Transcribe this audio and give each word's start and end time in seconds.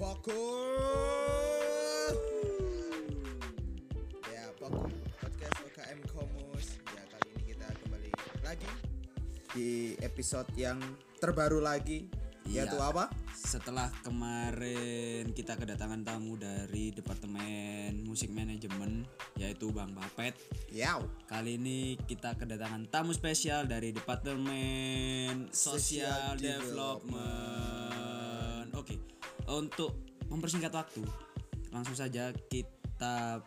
Pokur 0.00 0.32
Ya 4.32 4.48
Pokur 4.56 4.88
Podcast 5.20 5.56
UKM 5.60 6.00
Komus 6.08 6.80
Ya 6.96 7.04
kali 7.04 7.28
ini 7.36 7.42
kita 7.52 7.68
kembali 7.68 8.08
lagi 8.40 8.70
Di 9.52 10.00
episode 10.00 10.48
yang 10.56 10.80
terbaru 11.20 11.60
lagi 11.60 12.08
Iya. 12.48 12.64
Yaitu 12.64 12.80
apa? 12.80 13.12
Setelah 13.36 13.92
kemarin 14.00 15.36
kita 15.36 15.60
kedatangan 15.60 16.00
tamu 16.00 16.40
dari 16.40 16.96
Departemen 16.96 18.00
Musik 18.08 18.32
Manajemen 18.32 19.04
yaitu 19.36 19.68
Bang 19.70 19.92
Papet. 19.92 20.32
Yaw 20.72 21.04
Kali 21.28 21.60
ini 21.60 22.00
kita 22.08 22.40
kedatangan 22.40 22.88
tamu 22.88 23.12
spesial 23.12 23.68
dari 23.68 23.92
Departemen 23.92 25.52
Social 25.52 26.40
Social 26.40 26.40
Development. 26.40 27.79
Untuk 29.50 30.06
mempersingkat 30.30 30.70
waktu, 30.70 31.02
langsung 31.74 31.98
saja 31.98 32.30
kita 32.46 33.42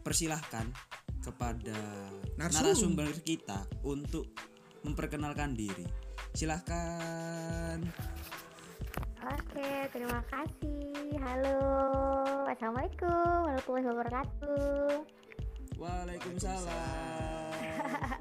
persilahkan 0.00 0.72
kepada 1.20 1.76
Narsum. 2.40 2.64
narasumber 2.64 3.08
kita 3.20 3.68
untuk 3.84 4.24
memperkenalkan 4.84 5.52
diri. 5.52 5.84
Silahkan. 6.32 7.76
Oke, 9.24 9.88
terima 9.92 10.20
kasih. 10.32 11.16
Halo, 11.20 11.60
assalamualaikum 12.48 13.36
warahmatullahi 13.44 13.88
wabarakatuh. 13.88 15.04
Waalaikumsalam. 15.76 18.12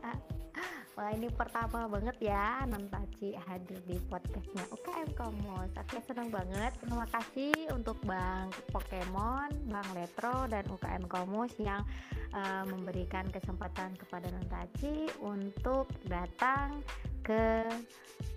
Wah 0.93 1.09
ini 1.09 1.25
pertama 1.33 1.89
banget 1.89 2.13
ya 2.21 2.61
Nantaci 2.69 3.33
hadir 3.49 3.81
di 3.89 3.97
podcastnya 4.13 4.61
UKM 4.69 5.09
Komos. 5.17 5.73
Oke 5.73 5.97
senang 6.05 6.29
banget. 6.29 6.69
Terima 6.77 7.09
kasih 7.09 7.53
untuk 7.73 7.97
Bang 8.05 8.53
Pokemon, 8.69 9.49
Bang 9.73 9.89
Letro 9.97 10.45
dan 10.45 10.61
UKM 10.69 11.09
Komos 11.09 11.49
yang 11.57 11.81
eh, 12.29 12.63
memberikan 12.69 13.25
kesempatan 13.33 13.97
kepada 13.97 14.29
Nantaci 14.29 15.09
untuk 15.25 15.89
datang 16.05 16.85
ke 17.25 17.65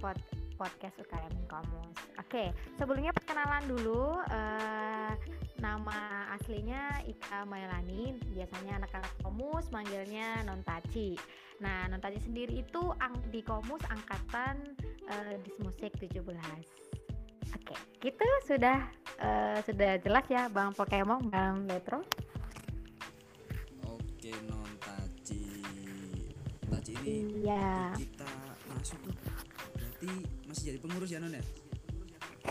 pod- 0.00 0.24
podcast 0.56 0.96
UKM 0.96 1.36
Komos. 1.52 1.92
Oke 2.16 2.56
sebelumnya 2.80 3.12
perkenalan 3.12 3.68
dulu. 3.68 4.16
eh, 4.32 5.12
nama 5.56 6.28
aslinya 6.36 7.00
Ika 7.04 7.44
Mailani. 7.48 8.16
Biasanya 8.32 8.80
anak-anak 8.84 9.12
Komus 9.20 9.68
manggilnya 9.72 10.44
Nontaci. 10.44 11.16
Nah, 11.56 11.88
Nontaci 11.88 12.20
sendiri 12.20 12.60
itu 12.60 12.82
ang- 12.98 13.24
di 13.26 13.40
Komus 13.40 13.80
angkatan 13.86 14.76
eh, 15.06 15.34
Dismusik 15.40 15.96
17. 15.96 16.68
Oke, 17.48 17.74
gitu 18.00 18.26
sudah 18.44 18.84
eh, 19.16 19.58
sudah 19.62 19.96
jelas 19.98 20.26
ya 20.26 20.46
Bang 20.46 20.70
Pokemon, 20.70 21.30
Bang 21.30 21.64
Letro. 21.64 22.04
Oke, 23.82 24.32
non 24.44 24.68
taci. 24.76 25.64
Taci 26.62 26.92
ini 27.00 27.40
Iya. 27.42 27.96
kita 27.96 28.28
masuk 28.68 29.00
tuh. 29.00 29.14
Berarti 29.72 30.10
masih 30.44 30.62
jadi 30.68 30.78
pengurus 30.78 31.08
ya 31.08 31.18
non 31.18 31.32
ya? 31.32 31.42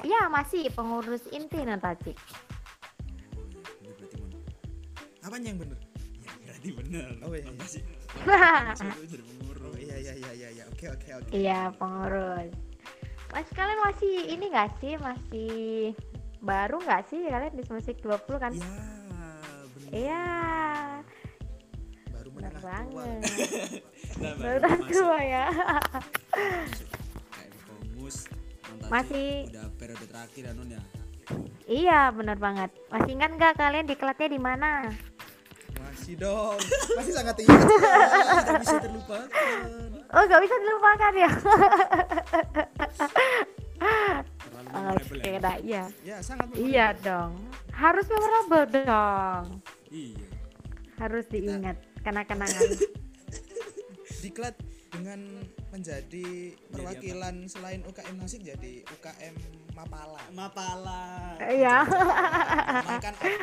Iya, 0.02 0.22
masih 0.28 0.72
pengurus 0.72 1.22
inti 1.30 1.62
Nontaci. 1.62 2.12
Oh 2.12 3.46
iya, 3.46 3.62
bener 3.62 3.94
berarti 3.94 4.16
mon. 4.18 4.32
Apanya 5.22 5.48
yang 5.52 5.60
bener? 5.60 5.80
Ya 6.18 6.32
berarti 6.40 6.70
bener. 6.74 7.08
Oh, 7.22 7.32
iya, 7.32 7.46
iya. 7.46 7.95
Jadi 8.18 9.22
pengurus. 9.22 9.76
Iya 9.76 9.98
iya 9.98 10.14
iya 10.16 10.50
iya 10.52 10.64
Oke 10.68 10.86
oke 10.88 11.10
oke 11.14 11.30
Iya, 11.32 11.60
pengurus. 11.76 12.52
Mas 13.30 13.50
kalian 13.52 13.80
masih 13.82 14.14
ini 14.30 14.46
nggak 14.48 14.72
sih? 14.78 14.94
Masih 14.96 15.54
baru 16.40 16.78
nggak 16.80 17.04
sih 17.06 17.20
kalian 17.26 17.54
Dismusik 17.54 18.00
20 18.00 18.16
kan? 18.38 18.52
Iya 18.52 18.72
Iya, 19.92 20.24
Baru 22.10 22.30
benar 22.32 22.52
menengah 22.52 22.62
tua 22.84 23.04
banget. 23.06 23.22
Nah, 24.16 24.32
Baru 24.34 24.58
masuk 24.62 24.88
tua 24.90 25.20
ya. 25.20 25.46
Masih- 28.86 29.46
udah 29.50 29.68
periode 29.76 30.06
terakhir 30.06 30.44
ya 30.44 30.54
non 30.54 30.70
ya. 30.70 30.82
Iya, 31.66 32.00
benar 32.12 32.38
banget. 32.38 32.70
Masih 32.88 33.12
ingat 33.12 33.32
nggak 33.34 33.54
kalian 33.56 33.86
diklatnya 33.86 34.30
di 34.30 34.40
mana? 34.40 34.70
Masih 35.96 36.16
dong 36.20 36.60
Masih 37.00 37.14
sangat 37.16 37.36
ingat 37.40 37.60
Tidak 37.64 38.62
bisa 38.62 38.78
terlupakan 38.84 39.96
Oh, 40.16 40.24
nggak 40.24 40.42
bisa 40.48 40.56
dilupakan 40.64 41.12
ya. 41.18 41.32
Memorable 44.56 45.20
Oke, 45.20 45.28
ya. 45.28 45.40
dah 45.44 45.56
iya. 45.60 45.84
Ya 46.08 46.18
sangat 46.24 46.48
Iya 46.56 46.88
dong. 47.04 47.32
Harus 47.76 48.06
memorable 48.08 48.66
dong. 48.80 49.60
Iya. 49.92 50.28
Harus 50.96 51.26
diingat 51.28 51.76
kenang-kenangan. 52.00 52.64
Diklat 54.24 54.56
dengan 54.96 55.20
menjadi 55.76 56.56
perwakilan 56.72 57.52
selain 57.52 57.84
UKM 57.84 58.16
Musik 58.16 58.40
jadi 58.40 58.88
UKM 58.88 59.36
Mapala. 59.76 60.24
Mapala. 60.32 61.36
Iya. 61.44 61.84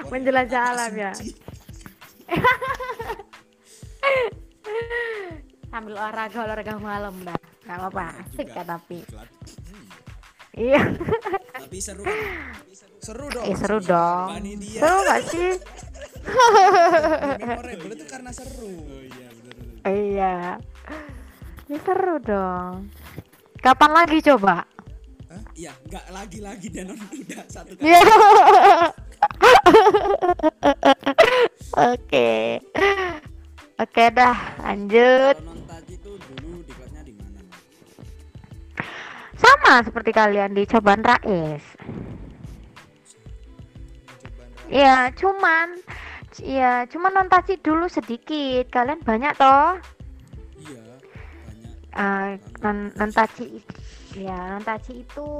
Menjelajah 0.09 0.63
alam 0.73 0.93
ya. 0.97 1.13
Sambil 5.73 5.95
olahraga 5.97 6.39
olahraga 6.45 6.75
malam 6.77 7.15
dah. 7.25 7.41
Gak 7.65 7.77
apa-apa, 7.79 8.27
asik 8.27 8.51
Juga 8.51 8.59
ya 8.59 8.63
tapi. 8.67 8.99
Hmm. 9.07 9.87
Iya. 10.53 10.83
Tapi 11.65 11.79
seru 11.81 12.03
kan? 12.05 12.19
Seru 13.01 13.27
dong. 13.33 13.45
Eh 13.49 13.57
seru 13.57 13.79
dong. 13.81 14.27
Seru 14.69 14.99
gak 15.09 15.21
sih? 15.33 15.53
Memorable 17.41 17.93
itu 17.97 18.05
karena 18.07 18.31
seru. 18.37 18.69
Oh 18.85 19.03
iya 19.03 19.29
bener 19.33 19.55
bener. 19.57 19.77
Iya. 19.89 20.35
Ini 21.73 21.79
seru 21.81 22.17
dong. 22.21 22.93
Kapan 23.63 23.91
lagi 23.97 24.19
coba? 24.21 24.67
Iya, 25.53 25.73
nggak 25.89 26.05
lagi-lagi 26.13 26.69
dan 26.69 26.93
udah 26.93 27.45
satu 27.49 27.73
kali. 27.77 27.89
Iya. 27.89 28.01
Oke. 31.93 32.61
Oke 33.81 34.05
dah, 34.15 34.37
lanjut. 34.63 35.37
Kalau 35.37 35.53
non 35.53 35.61
tadi 35.67 35.95
tuh 35.99 36.15
dulu 36.21 36.63
di 36.63 36.73
kelasnya 36.77 37.03
di 37.03 37.13
mana? 37.19 37.41
Non? 37.41 37.59
Sama 39.35 39.83
seperti 39.83 40.11
kalian 40.15 40.55
di 40.55 40.63
Coban 40.69 41.03
Rais. 41.03 41.65
Iya, 44.73 45.13
cuman 45.13 45.77
Iya, 46.41 46.89
cuman 46.89 47.13
nontaci 47.13 47.61
dulu 47.61 47.93
sedikit. 47.93 48.73
Kalian 48.73 49.05
banyak 49.05 49.37
toh. 49.37 49.77
Iya, 50.65 50.85
banyak. 51.45 51.75
Eh, 51.93 52.31
non 52.65 52.89
nontaci 52.97 53.61
ya, 54.17 54.57
nontaci 54.57 55.05
itu 55.05 55.31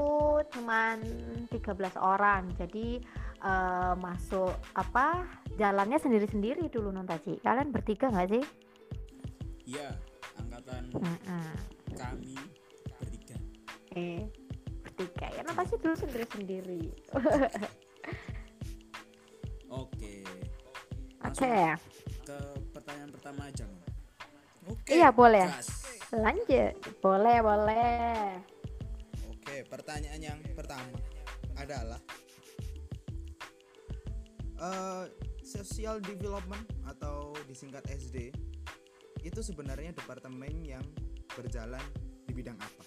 cuman 0.53 1.01
13 1.49 1.97
orang. 1.97 2.53
Jadi 2.61 3.01
eh, 3.43 3.93
masuk 3.99 4.55
apa? 4.73 5.27
Jalannya 5.53 5.99
sendiri-sendiri 5.99 6.71
dulu 6.71 6.89
nontaci. 6.89 7.37
Kalian 7.43 7.69
bertiga 7.69 8.09
nggak 8.09 8.29
sih? 8.31 8.43
Iya, 9.63 9.93
angkatan 10.39 10.89
Mm-mm. 10.91 11.47
kami 11.93 12.35
bertiga. 12.99 13.37
Eh, 13.93 14.25
bertiga 14.81 15.27
ya 15.29 15.41
nontaci 15.45 15.75
dulu 15.77 15.95
sendiri-sendiri. 15.95 16.83
Oke. 19.73 20.21
Oke, 21.23 21.49
Langsung 21.49 21.49
ke 22.23 22.37
pertanyaan 22.75 23.11
pertama 23.11 23.41
aja. 23.47 23.65
Oke. 24.67 24.91
iya 24.95 25.09
boleh. 25.11 25.47
Gas. 25.49 25.69
Lanjut, 26.13 26.73
boleh 27.01 27.37
boleh. 27.41 28.37
Oke, 29.33 29.65
pertanyaan 29.65 30.21
yang 30.21 30.39
pertama 30.53 30.93
adalah 31.57 31.97
eh 34.63 35.05
social 35.43 35.99
development 35.99 36.63
atau 36.87 37.35
disingkat 37.51 37.83
SD 37.91 38.31
itu 39.23 39.39
sebenarnya 39.43 39.91
departemen 39.91 40.63
yang 40.63 40.83
berjalan 41.35 41.83
di 42.27 42.31
bidang 42.31 42.55
apa? 42.55 42.83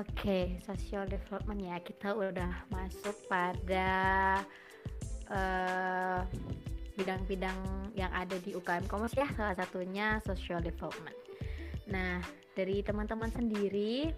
Oke, 0.00 0.60
social 0.62 1.08
development 1.08 1.60
ya 1.64 1.76
kita 1.80 2.12
udah 2.12 2.68
masuk 2.68 3.16
pada 3.26 3.88
eh, 5.32 6.20
bidang-bidang 7.00 7.58
yang 7.96 8.12
ada 8.12 8.36
di 8.44 8.52
UKM 8.52 8.84
Komers 8.86 9.16
ya, 9.16 9.26
salah 9.34 9.56
satunya 9.56 10.20
social 10.22 10.60
development. 10.60 11.16
Nah, 11.88 12.20
dari 12.52 12.84
teman-teman 12.84 13.32
sendiri 13.32 14.12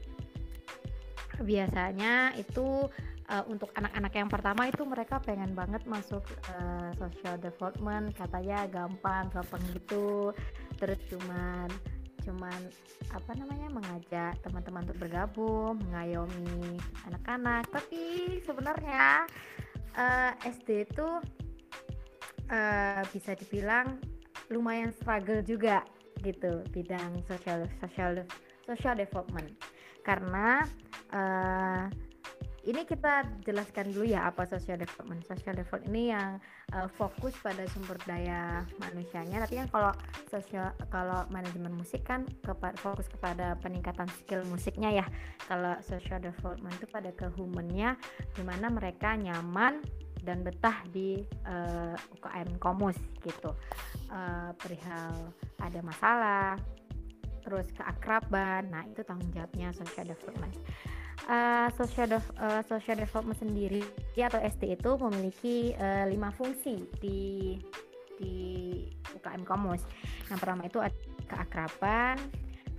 biasanya 1.40 2.36
itu 2.36 2.90
eh, 3.32 3.44
untuk 3.48 3.72
anak-anak 3.72 4.12
yang 4.12 4.28
pertama 4.28 4.68
itu 4.68 4.84
mereka 4.84 5.16
pengen 5.24 5.56
banget 5.56 5.82
masuk 5.88 6.22
eh, 6.52 6.90
social 7.00 7.40
development, 7.40 8.12
katanya 8.12 8.68
gampang, 8.68 9.32
gampang 9.32 9.62
gitu. 9.72 10.36
Terus 10.76 11.00
cuman 11.08 11.68
cuman 12.22 12.60
apa 13.10 13.34
namanya 13.34 13.66
mengajak 13.66 14.38
teman-teman 14.46 14.86
untuk 14.86 14.98
bergabung 15.02 15.74
mengayomi 15.88 16.78
anak-anak. 17.10 17.66
Tapi 17.74 18.02
sebenarnya 18.46 19.26
uh, 19.98 20.32
SD 20.46 20.86
itu 20.88 21.08
uh, 22.48 23.02
bisa 23.10 23.34
dibilang 23.36 23.98
lumayan 24.48 24.94
struggle 24.94 25.42
juga 25.42 25.82
gitu 26.22 26.62
bidang 26.70 27.20
social 27.26 27.66
social 27.82 28.22
social 28.64 28.94
development. 28.94 29.50
Karena 30.06 30.62
uh, 31.10 31.90
ini 32.62 32.86
kita 32.86 33.26
jelaskan 33.42 33.90
dulu 33.90 34.06
ya 34.06 34.30
apa 34.30 34.46
social 34.46 34.78
development. 34.78 35.26
Social 35.26 35.54
development 35.58 35.90
ini 35.90 36.14
yang 36.14 36.38
uh, 36.70 36.86
fokus 36.94 37.34
pada 37.42 37.66
sumber 37.74 37.98
daya 38.06 38.62
manusianya. 38.78 39.42
Tapi 39.42 39.58
kan 39.58 39.68
kalau 39.70 39.92
sosial 40.30 40.70
kalau 40.86 41.26
manajemen 41.34 41.74
musik 41.74 42.06
kan 42.06 42.22
kepa 42.46 42.78
fokus 42.78 43.10
kepada 43.10 43.58
peningkatan 43.58 44.06
skill 44.22 44.46
musiknya 44.46 45.02
ya. 45.02 45.06
Kalau 45.50 45.74
social 45.82 46.22
development 46.22 46.74
itu 46.78 46.86
pada 46.86 47.10
ke 47.10 47.26
humannya 47.34 47.98
gimana 48.38 48.70
mereka 48.70 49.18
nyaman 49.18 49.82
dan 50.22 50.46
betah 50.46 50.86
di 50.94 51.18
uh, 51.50 51.98
eh, 51.98 52.14
UKM 52.14 52.62
Komus 52.62 52.94
gitu. 53.26 53.50
Uh, 54.06 54.54
perihal 54.54 55.34
ada 55.58 55.80
masalah, 55.82 56.54
terus 57.42 57.66
keakraban. 57.74 58.70
Nah, 58.70 58.86
itu 58.86 59.02
tanggung 59.02 59.34
jawabnya 59.34 59.74
social 59.74 60.06
development 60.14 60.54
uh, 61.28 61.68
social 61.76 62.18
uh, 62.38 62.62
social 62.66 62.96
development 62.98 63.38
sendiri 63.38 63.82
atau 64.16 64.40
SD 64.40 64.78
itu 64.78 64.90
memiliki 64.98 65.56
uh, 65.78 66.06
lima 66.08 66.30
fungsi 66.34 66.86
di 66.98 67.20
di 68.22 68.34
UKM 69.18 69.42
Komus. 69.42 69.82
Yang 70.30 70.38
pertama 70.38 70.62
itu 70.66 70.78
ada 70.78 70.94
keakraban, 71.26 72.16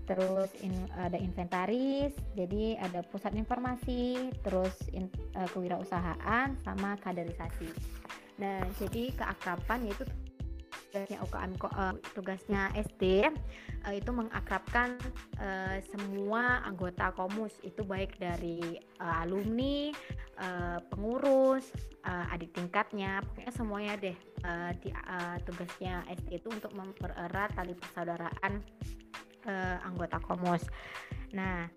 terus 0.08 0.52
in, 0.64 0.72
ada 0.96 1.20
inventaris, 1.20 2.16
jadi 2.36 2.80
ada 2.80 3.04
pusat 3.08 3.36
informasi, 3.36 4.32
terus 4.44 4.76
in, 4.96 5.12
uh, 5.36 5.48
kewirausahaan 5.52 6.56
sama 6.64 6.96
kaderisasi. 7.04 7.72
Nah, 8.42 8.66
jadi 8.82 9.14
keakraban 9.14 9.86
yaitu 9.86 10.10
tugasnya 10.94 11.26
UKM 11.26 11.54
uh, 11.58 11.96
tugasnya 12.14 12.62
SD 12.78 13.26
uh, 13.82 13.94
itu 13.98 14.14
mengakrabkan 14.14 14.94
uh, 15.42 15.82
semua 15.90 16.62
anggota 16.70 17.10
komus 17.18 17.58
itu 17.66 17.82
baik 17.82 18.14
dari 18.22 18.78
uh, 19.02 19.26
alumni, 19.26 19.90
uh, 20.38 20.78
pengurus, 20.94 21.74
uh, 22.06 22.30
adik 22.30 22.54
tingkatnya, 22.54 23.26
pokoknya 23.26 23.54
semuanya 23.58 23.94
deh 23.98 24.18
uh, 24.46 24.70
di 24.78 24.94
uh, 24.94 25.42
tugasnya 25.50 26.06
SD 26.14 26.46
itu 26.46 26.54
untuk 26.54 26.70
mempererat 26.78 27.50
tali 27.58 27.74
persaudaraan 27.74 28.62
uh, 29.50 29.78
anggota 29.90 30.22
komus. 30.22 30.62
Nah, 31.34 31.74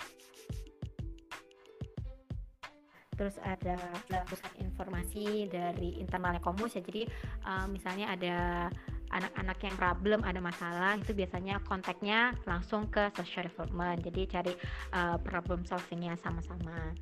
terus 3.17 3.41
ada 3.41 3.81
pusat 4.29 4.53
informasi 4.61 5.49
dari 5.49 5.97
internalnya 6.05 6.45
komus 6.45 6.77
ya 6.77 6.85
jadi 6.85 7.09
uh, 7.49 7.65
misalnya 7.65 8.13
ada 8.13 8.37
anak-anak 9.17 9.59
yang 9.65 9.77
problem 9.81 10.21
ada 10.23 10.41
masalah 10.41 10.93
itu 11.01 11.17
biasanya 11.17 11.59
kontaknya 11.65 12.37
langsung 12.45 12.87
ke 12.93 13.09
social 13.17 13.49
development. 13.49 14.05
Jadi 14.05 14.23
cari 14.29 14.53
uh, 14.93 15.17
problem 15.21 15.65
solvingnya 15.65 16.21
sama-sama. 16.21 16.93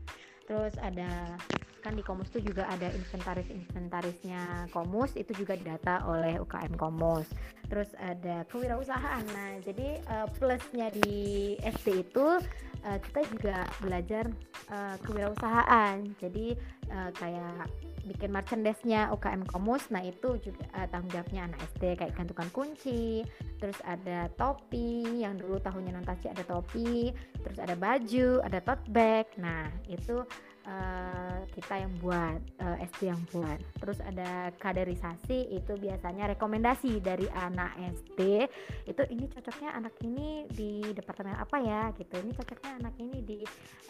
Terus 0.45 0.77
ada 0.77 1.35
kan 1.81 1.93
di 1.93 2.05
Komus 2.05 2.33
itu 2.33 2.53
juga 2.53 2.65
ada 2.69 2.89
inventaris 2.89 3.49
inventarisnya 3.53 4.69
Komus 4.73 5.13
itu 5.21 5.37
juga 5.37 5.57
didata 5.57 6.05
oleh 6.09 6.41
UKM 6.41 6.77
Komus. 6.81 7.29
Terus 7.69 7.93
ada 8.01 8.45
kewirausahaan. 8.49 9.25
Nah 9.33 9.61
jadi 9.65 10.01
uh, 10.09 10.29
plusnya 10.37 10.93
di 10.93 11.57
SD 11.61 12.09
itu 12.09 12.41
uh, 12.85 12.99
kita 13.09 13.21
juga 13.33 13.57
belajar 13.81 14.25
uh, 14.69 14.97
kewirausahaan. 15.05 16.05
Jadi 16.21 16.57
uh, 16.93 17.11
kayak 17.17 17.69
bikin 18.05 18.31
merchandise-nya 18.31 19.13
UKM 19.13 19.49
Komus. 19.49 19.89
Nah 19.89 20.05
itu 20.05 20.37
juga 20.41 20.65
uh, 20.77 20.87
tanggung 20.89 21.13
jawabnya 21.13 21.49
anak 21.49 21.61
SD 21.75 21.99
kayak 21.99 22.15
gantungan 22.17 22.49
kunci 22.53 23.25
terus 23.59 23.77
ada 23.85 24.29
topi 24.37 25.25
yang 25.25 25.41
dulu 25.41 25.57
tahunnya 25.61 25.97
Nantaci 25.97 26.29
ada 26.29 26.45
topi 26.45 27.13
terus 27.41 27.59
ada 27.59 27.75
baju 27.75 28.45
ada 28.45 28.59
tote 28.61 28.87
bag. 28.93 29.27
Nah 29.41 29.69
itu 29.89 30.23
uh, 30.67 31.45
kita 31.53 31.85
yang 31.85 31.93
buat 32.01 32.41
uh, 32.61 32.77
eh, 32.77 32.89
SD 32.89 33.13
yang 33.13 33.23
buat. 33.33 33.61
Terus 33.81 33.99
ada 34.01 34.51
kaderisasi 34.59 35.53
itu 35.53 35.73
biasanya 35.79 36.33
rekomendasi 36.35 37.01
dari 37.01 37.29
anak 37.33 37.77
SD 38.05 38.49
itu 38.89 39.03
ini 39.13 39.25
cocoknya 39.31 39.71
anak 39.77 39.95
ini 40.05 40.49
di 40.51 40.83
departemen 40.93 41.37
apa 41.37 41.57
ya 41.61 41.93
gitu. 41.97 42.15
Ini 42.21 42.33
cocoknya 42.33 42.71
anak 42.85 42.95
ini 43.01 43.19
di 43.23 43.39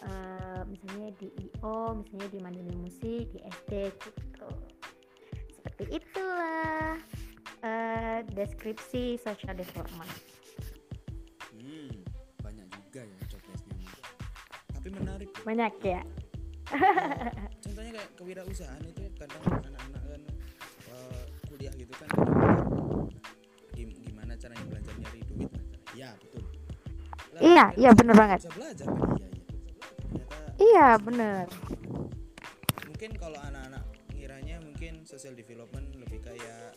uh, 0.05 0.61
misalnya 0.67 1.09
di 1.19 1.27
IO 1.31 2.03
misalnya 2.03 2.27
di 2.31 2.39
manajemen 2.43 2.77
musik 2.83 3.25
di 3.31 3.39
SD 3.43 3.71
gitu. 3.95 4.49
Seperti 5.55 5.83
itulah 5.97 6.99
uh, 7.63 8.19
deskripsi 8.35 9.17
social 9.17 9.55
development. 9.55 10.11
Hmm, 11.55 11.91
banyak 12.43 12.67
juga 12.69 13.01
ya 13.01 13.19
coklatnya 13.31 13.75
tapi 14.85 15.01
menarik 15.01 15.33
banyak 15.41 15.73
ya 15.81 16.01
contohnya 17.63 17.91
kayak 18.01 18.09
kewirausahaan 18.17 18.83
itu 18.83 19.03
kadang 19.21 19.43
anak-anak 19.45 20.01
kan 20.01 20.21
uh, 20.89 21.23
kuliah 21.45 21.73
gitu 21.77 21.93
kan 21.97 22.09
gimana 24.25 24.41
caranya 24.41 24.65
belajar 24.67 24.93
nyari 24.99 25.21
duit? 25.31 25.51
Ya 25.95 26.09
betul. 26.19 26.43
Lalu 27.35 27.41
iya 27.45 27.65
iya 27.79 27.91
bener 27.95 28.15
banget. 28.15 28.39
bisa 28.43 28.51
belajar 28.55 28.87
kan? 28.87 29.09
Iya 29.15 29.27
iya. 29.31 29.43
Ternyata, 29.95 30.35
iya 30.59 30.87
bener. 30.99 31.45
Mungkin 32.87 33.11
kalau 33.15 33.39
anak-anak 33.43 33.83
ngiranya 34.15 34.57
mungkin 34.63 34.93
social 35.07 35.35
development 35.35 35.87
lebih 35.99 36.19
kayak 36.23 36.73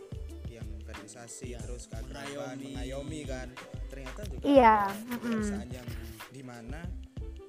yang 0.48 0.68
kaderisasi 0.86 1.54
ya, 1.54 1.60
terus 1.62 1.86
keakraban 1.86 2.58
mengayomi. 2.58 3.22
kan. 3.26 3.48
Ternyata 3.88 4.20
juga 4.28 4.44
iya 4.44 4.92
perusahaan 5.18 5.70
yang 5.72 5.88
di 6.28 6.42
mana 6.44 6.80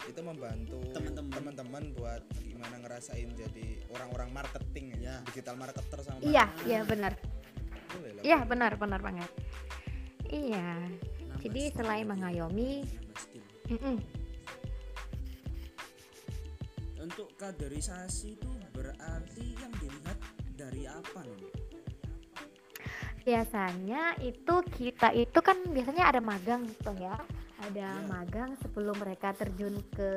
itu 0.10 0.22
membantu 0.26 0.82
teman-teman. 0.92 1.94
buat 1.96 2.24
gimana 2.44 2.82
ngerasain 2.82 3.30
jadi 3.38 3.68
orang-orang 3.94 4.30
marketing 4.34 4.98
ya. 5.00 5.22
Digital 5.30 5.56
marketer 5.56 6.00
sama 6.02 6.20
iya 6.26 6.50
iya 6.66 6.82
benar. 6.84 7.14
Iya 8.26 8.40
benar 8.46 8.76
benar 8.76 9.00
banget. 9.00 9.30
Iya. 10.30 10.90
Nambah 11.30 11.42
jadi 11.46 11.62
selain 11.72 12.06
mengayomi 12.10 12.84
mm 13.70 13.78
-mm. 13.80 13.98
untuk 17.00 17.32
kaderisasi 17.40 18.36
itu 18.36 18.52
berarti 18.76 19.46
yang 19.56 19.74
dilihat 19.78 20.20
dari 20.58 20.84
apa 20.90 21.22
nih? 21.24 21.54
Biasanya 23.24 24.18
itu 24.26 24.56
kita 24.74 25.14
itu 25.14 25.40
kan 25.40 25.58
biasanya 25.70 26.12
ada 26.12 26.22
magang 26.22 26.66
gitu 26.66 26.92
ya 26.98 27.16
ada 27.60 28.00
magang 28.08 28.56
sebelum 28.64 28.96
mereka 29.00 29.36
terjun 29.36 29.84
ke 29.92 30.12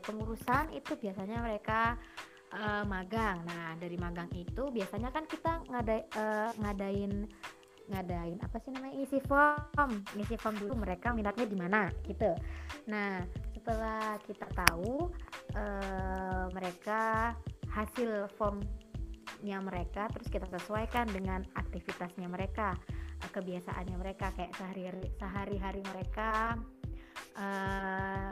pengurusan 0.00 0.72
itu 0.72 0.96
biasanya 0.96 1.44
mereka 1.44 2.00
uh, 2.52 2.84
magang. 2.88 3.44
Nah, 3.44 3.76
dari 3.76 4.00
magang 4.00 4.32
itu 4.32 4.72
biasanya 4.72 5.12
kan 5.12 5.28
kita 5.28 5.64
ngadai, 5.68 6.02
uh, 6.16 6.50
ngadain 6.56 7.28
ngadain 7.88 8.36
apa 8.44 8.56
sih 8.60 8.70
namanya 8.70 8.94
isi 9.00 9.18
form 9.24 10.04
isi 10.20 10.36
form 10.36 10.60
dulu 10.60 10.76
mereka 10.76 11.10
minatnya 11.16 11.48
di 11.48 11.56
mana 11.56 11.88
gitu 12.04 12.36
nah 12.84 13.24
setelah 13.56 14.20
kita 14.28 14.44
tahu 14.64 15.08
uh, 15.56 16.44
mereka 16.52 17.32
hasil 17.72 18.28
formnya 18.36 19.58
mereka 19.64 20.08
terus 20.12 20.28
kita 20.28 20.44
sesuaikan 20.52 21.08
dengan 21.08 21.44
aktivitasnya 21.56 22.28
mereka 22.28 22.76
kebiasaannya 23.18 23.96
mereka 23.98 24.30
kayak 24.36 24.52
sehari 24.56 24.84
sehari-hari 25.18 25.82
mereka 25.84 26.56
uh, 27.38 28.30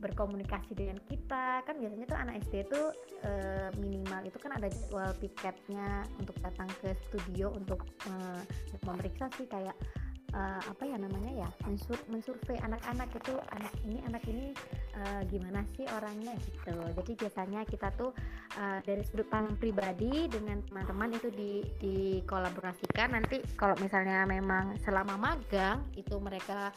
berkomunikasi 0.00 0.72
dengan 0.74 0.98
kita. 1.06 1.62
Kan 1.64 1.76
biasanya 1.78 2.06
tuh 2.08 2.18
anak 2.18 2.34
SD 2.48 2.66
itu 2.66 2.82
uh, 3.24 3.68
minimal 3.78 4.20
itu 4.26 4.38
kan 4.40 4.56
ada 4.56 4.68
jadwal 4.68 5.12
tiketnya 5.20 6.04
untuk 6.18 6.36
datang 6.40 6.68
ke 6.80 6.96
studio 7.08 7.52
untuk 7.54 7.84
uh, 8.08 8.42
memeriksa 8.84 9.28
sih 9.36 9.46
kayak 9.46 9.76
uh, 10.32 10.62
apa 10.62 10.82
ya 10.86 10.96
namanya 10.96 11.46
ya 11.46 11.48
mensur 11.66 11.98
mensurvei 12.10 12.58
anak-anak 12.62 13.08
itu 13.14 13.34
anak 13.52 13.72
ini 13.86 13.98
anak 14.06 14.22
ini 14.26 14.46
uh, 14.96 15.22
gimana 15.26 15.64
sih 15.74 15.86
orangnya? 15.90 16.34
Gitu. 16.38 16.74
Jadi 16.74 17.12
biasanya 17.18 17.60
kita 17.66 17.88
tuh 17.94 18.10
uh, 18.58 18.78
dari 18.82 19.02
sudut 19.06 19.26
pandang 19.28 19.56
pribadi 19.58 20.26
dengan 20.30 20.62
teman-teman 20.66 21.16
itu 21.16 21.28
di 21.32 21.52
dikolaborasikan. 21.80 23.14
Nanti 23.14 23.42
kalau 23.54 23.74
misalnya 23.78 24.24
memang 24.24 24.78
selama 24.82 25.18
magang 25.18 25.84
itu 25.94 26.16
mereka 26.18 26.70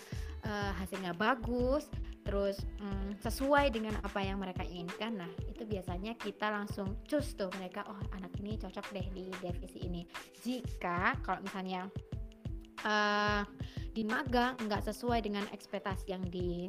uh, 0.45 0.71
hasilnya 0.77 1.13
bagus 1.15 1.87
terus 2.23 2.63
mm, 2.79 3.19
sesuai 3.19 3.75
dengan 3.75 3.99
apa 3.99 4.23
yang 4.23 4.39
mereka 4.39 4.63
inginkan 4.63 5.19
nah 5.19 5.31
itu 5.43 5.67
biasanya 5.67 6.15
kita 6.15 6.47
langsung 6.47 6.95
cus 7.03 7.35
tuh 7.35 7.51
mereka 7.59 7.83
oh 7.91 7.99
anak 8.15 8.31
ini 8.39 8.55
cocok 8.55 8.85
deh 8.95 9.07
di 9.11 9.27
divisi 9.43 9.83
ini. 9.83 10.07
Jika 10.39 11.19
kalau 11.19 11.43
misalnya 11.43 11.91
uh, 12.85 13.41
di 13.93 14.03
magang 14.07 14.57
nggak 14.57 14.89
sesuai 14.89 15.21
dengan 15.21 15.45
ekspektasi 15.53 16.11
yang 16.13 16.23
di 16.27 16.67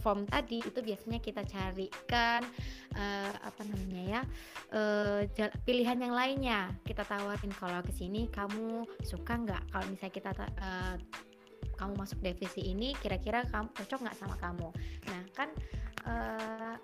form 0.00 0.24
tadi 0.24 0.64
itu 0.64 0.80
biasanya 0.80 1.20
kita 1.20 1.44
carikan 1.44 2.40
uh, 2.96 3.32
apa 3.44 3.62
namanya 3.68 4.02
ya 4.02 4.22
uh, 4.72 5.20
pilihan 5.62 6.00
yang 6.00 6.16
lainnya. 6.16 6.72
Kita 6.82 7.04
tawarin 7.04 7.52
kalau 7.54 7.84
ke 7.84 7.92
sini 7.92 8.26
kamu 8.32 8.88
suka 9.04 9.36
nggak? 9.36 9.62
Kalau 9.70 9.86
misalnya 9.92 10.14
kita 10.16 10.30
uh, 10.40 10.96
kamu 11.76 11.92
masuk 11.96 12.18
divisi 12.24 12.72
ini 12.72 12.96
kira-kira 12.98 13.44
kamu 13.52 13.68
cocok 13.76 13.98
nggak 14.08 14.18
sama 14.18 14.36
kamu? 14.40 14.68
Nah 15.12 15.22
kan 15.36 15.48
uh, 16.08 16.74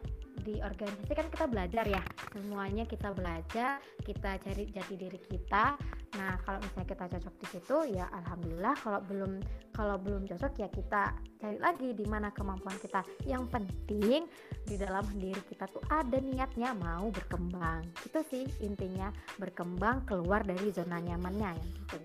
di 0.45 0.61
organisasi 0.61 1.13
kan 1.17 1.27
kita 1.33 1.47
belajar 1.49 1.85
ya. 1.89 2.05
Semuanya 2.37 2.85
kita 2.85 3.11
belajar 3.17 3.81
kita 4.05 4.39
cari 4.45 4.69
jati 4.71 4.95
diri 4.95 5.19
kita 5.19 5.75
nah 6.17 6.35
kalau 6.43 6.59
misalnya 6.65 6.89
kita 6.89 7.05
cocok 7.17 7.35
di 7.37 7.47
situ 7.53 7.77
ya 7.95 8.09
alhamdulillah 8.11 8.75
kalau 8.81 9.01
belum 9.05 9.33
kalau 9.77 9.97
belum 10.01 10.23
cocok 10.25 10.53
ya 10.59 10.69
kita 10.73 11.13
cari 11.37 11.59
lagi 11.61 11.93
di 11.93 12.05
mana 12.09 12.33
kemampuan 12.33 12.77
kita. 12.81 13.05
Yang 13.29 13.45
penting 13.53 14.25
di 14.65 14.75
dalam 14.81 15.05
diri 15.21 15.43
kita 15.47 15.69
tuh 15.69 15.85
ada 15.93 16.17
niatnya 16.19 16.73
mau 16.75 17.13
berkembang. 17.13 17.85
Itu 18.03 18.25
sih 18.33 18.49
intinya 18.65 19.13
berkembang 19.37 20.09
keluar 20.09 20.43
dari 20.43 20.73
zona 20.73 20.99
nyamannya 20.99 21.51
yang 21.55 21.71
penting 21.87 21.87
itu 21.87 21.99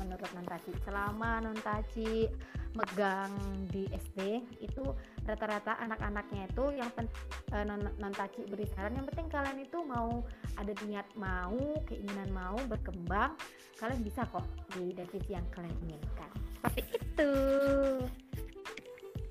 menurut 0.00 0.30
Nontaci 0.32 0.72
selama 0.82 1.44
Nontaci 1.44 2.26
megang 2.74 3.34
di 3.70 3.90
SD 3.90 4.46
itu 4.62 4.84
rata-rata 5.26 5.78
anak-anaknya 5.82 6.46
itu 6.50 6.64
yang 6.74 6.90
pen, 6.94 7.10
uh, 7.50 7.64
non, 7.66 7.90
non 7.98 8.14
taci 8.14 8.46
beri 8.46 8.66
saran 8.70 8.94
yang 8.94 9.06
penting 9.10 9.26
kalian 9.26 9.58
itu 9.58 9.78
mau 9.82 10.22
ada 10.54 10.72
niat 10.86 11.06
mau 11.18 11.58
keinginan 11.86 12.30
mau 12.30 12.58
berkembang 12.70 13.34
kalian 13.80 14.04
bisa 14.04 14.28
kok 14.28 14.44
di 14.76 14.92
divisi 14.92 15.32
yang 15.32 15.46
kalian 15.50 15.72
inginkan. 15.88 16.30
Seperti 16.60 16.82
itu. 17.00 17.32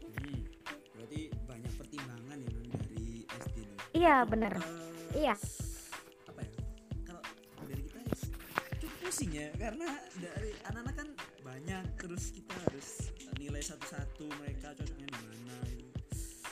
Hmm, 0.10 0.40
berarti 0.98 1.22
banyak 1.46 1.74
pertimbangan 1.78 2.38
ya 2.42 2.50
non 2.50 2.68
dari 2.74 3.04
SD 3.30 3.58
nih. 3.62 3.78
Iya 3.94 4.16
benar 4.26 4.54
uh, 4.58 5.12
iya. 5.14 5.36
apa 6.28 6.40
ya? 6.42 6.52
Kalau 7.06 7.22
dari 7.70 7.82
kita 7.86 8.00
cukup 8.82 8.92
pusing 9.06 9.32
ya 9.38 9.48
karena 9.54 9.88
dari 10.18 10.52
anak-anak 10.66 10.96
kan 10.98 11.08
banyak 11.50 11.84
terus 11.98 12.30
kita 12.30 12.54
harus 12.70 13.10
nilai 13.42 13.62
satu-satu 13.66 14.30
mereka 14.38 14.78
cocoknya 14.78 15.08
di 15.10 15.18
mana 15.26 15.58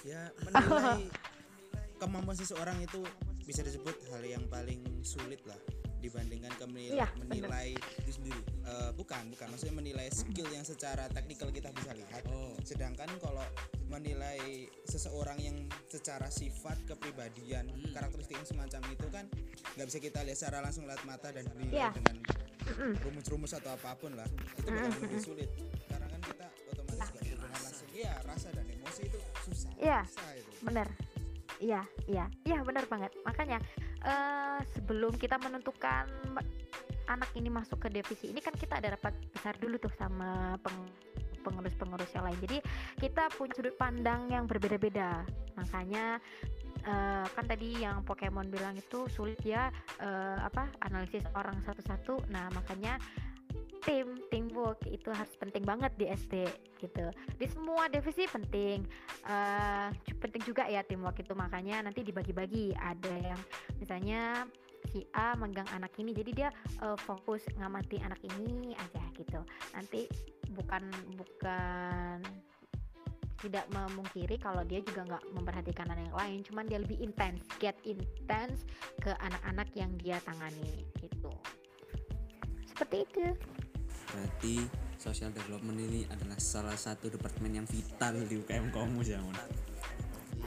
ya 0.01 0.22
menilai 0.42 1.06
kemampuan 2.01 2.38
seseorang 2.38 2.82
itu 2.82 3.06
bisa 3.46 3.62
disebut 3.62 3.94
hal 4.10 4.24
yang 4.25 4.44
paling 4.50 4.82
sulit 5.06 5.39
lah 5.46 5.58
dibandingkan 5.98 6.54
ke 6.54 6.66
menilai, 6.70 7.01
ya, 7.01 7.08
menilai 7.18 7.74
itu 7.74 8.12
sendiri 8.22 8.42
uh, 8.70 8.94
bukan 8.94 9.34
bukan 9.34 9.50
maksudnya 9.50 9.75
menilai 9.82 10.08
skill 10.13 10.46
yang 10.54 10.62
secara 10.62 11.10
teknikal 11.10 11.50
kita 11.50 11.74
bisa 11.74 11.89
lihat 11.98 12.22
oh. 12.30 12.54
sedangkan 12.62 13.10
kalau 13.18 13.42
menilai 13.89 14.70
seseorang 14.86 15.42
yang 15.42 15.58
secara 15.89 16.30
sifat 16.30 16.77
kepribadian 16.86 17.66
hmm. 17.70 17.98
karakteristik 17.98 18.38
yang 18.38 18.46
semacam 18.46 18.82
itu 18.94 19.08
kan 19.10 19.25
nggak 19.74 19.88
bisa 19.89 20.00
kita 20.01 20.20
lihat 20.22 20.38
secara 20.38 20.62
langsung 20.62 20.86
lihat 20.86 21.01
mata 21.06 21.34
dan 21.34 21.50
menilai 21.58 21.89
ya. 21.89 21.89
dengan 21.98 22.22
rumus-rumus 23.01 23.51
atau 23.55 23.74
apa 23.74 23.95
pun 23.95 24.12
lah 24.13 24.27
itu 24.59 24.69
bakal 24.69 25.00
lebih 25.07 25.21
sulit. 25.24 25.50
Karena 25.88 26.07
kan 26.12 26.21
kita 26.24 26.45
otomatis 26.74 27.07
nggak 27.12 27.24
berhubungan 27.24 27.62
langsung. 27.63 27.89
Iya 27.95 28.13
rasa 28.27 28.47
dan 28.53 28.65
emosi 28.67 29.01
itu 29.07 29.19
susah 29.47 29.71
iya 29.79 30.00
benar 30.62 30.88
iya 31.57 31.81
iya. 32.05 32.25
Iya 32.45 32.57
benar 32.62 32.86
banget. 32.86 33.12
Makanya 33.25 33.57
uh, 34.05 34.59
sebelum 34.77 35.17
kita 35.17 35.41
menentukan 35.41 36.05
anak 37.07 37.31
ini 37.39 37.47
masuk 37.47 37.88
ke 37.88 37.89
divisi 37.89 38.29
ini 38.29 38.43
kan 38.43 38.53
kita 38.53 38.83
ada 38.83 38.93
rapat 38.93 39.15
besar 39.31 39.55
dulu 39.57 39.79
tuh 39.79 39.91
sama 39.95 40.59
peng 40.59 40.86
pengurus-pengurus 41.47 42.12
yang 42.12 42.27
lain. 42.27 42.39
Jadi 42.43 42.57
kita 43.00 43.31
punya 43.31 43.55
sudut 43.55 43.75
pandang 43.79 44.27
yang 44.27 44.43
berbeda-beda. 44.43 45.24
Makanya 45.55 46.19
uh, 46.86 47.25
kan 47.31 47.46
tadi 47.48 47.81
yang 47.81 48.05
Pokemon 48.05 48.51
bilang 48.51 48.77
itu 48.77 49.10
sulit 49.10 49.39
ya 49.41 49.74
uh, 50.01 50.39
apa 50.43 50.69
analisis 50.86 51.25
orang 51.34 51.57
satu-satu. 51.65 52.29
Nah 52.29 52.51
makanya 52.53 53.01
tim 53.88 54.19
teamwork 54.27 54.84
itu 54.84 55.07
harus 55.15 55.31
penting 55.39 55.63
banget 55.63 55.96
di 55.96 56.12
SD 56.12 56.43
gitu. 56.84 57.07
Di 57.39 57.48
semua 57.48 57.88
divisi 57.88 58.27
penting. 58.27 58.84
Uh, 59.24 59.88
penting 60.19 60.43
juga 60.43 60.67
ya 60.67 60.84
teamwork 60.84 61.24
itu. 61.24 61.31
Makanya 61.31 61.88
nanti 61.88 62.03
dibagi-bagi. 62.03 62.75
Ada 62.75 63.13
yang 63.34 63.41
misalnya 63.79 64.43
si 64.91 65.07
A 65.15 65.39
megang 65.39 65.67
anak 65.72 65.96
ini 66.00 66.12
jadi 66.12 66.31
dia 66.36 66.50
uh, 66.84 67.00
fokus 67.00 67.48
ngamati 67.55 68.03
anak 68.03 68.19
ini 68.36 68.75
aja 68.75 69.03
gitu. 69.15 69.39
Nanti 69.72 70.12
bukan 70.51 70.84
bukan 71.15 72.19
tidak 73.38 73.65
memungkiri 73.70 74.36
kalau 74.41 74.65
dia 74.65 74.82
juga 74.82 75.06
nggak 75.06 75.24
memperhatikan 75.34 75.88
anak 75.94 76.10
yang 76.10 76.17
lain 76.17 76.39
cuman 76.46 76.65
dia 76.65 76.79
lebih 76.82 76.98
intens 77.01 77.41
get 77.62 77.77
intense 77.86 78.65
ke 78.98 79.13
anak-anak 79.22 79.70
yang 79.77 79.91
dia 80.01 80.17
tangani 80.25 80.86
gitu. 80.98 81.32
Seperti 82.65 83.06
itu. 83.06 83.22
Berarti 84.13 84.56
social 84.98 85.29
development 85.34 85.77
ini 85.77 86.01
adalah 86.10 86.38
salah 86.41 86.77
satu 86.77 87.13
departemen 87.13 87.62
yang 87.63 87.67
vital 87.70 88.17
di 88.25 88.41
UKM 88.41 88.74
Komus 88.74 89.13
ya 89.13 89.22
Mon? 89.22 89.38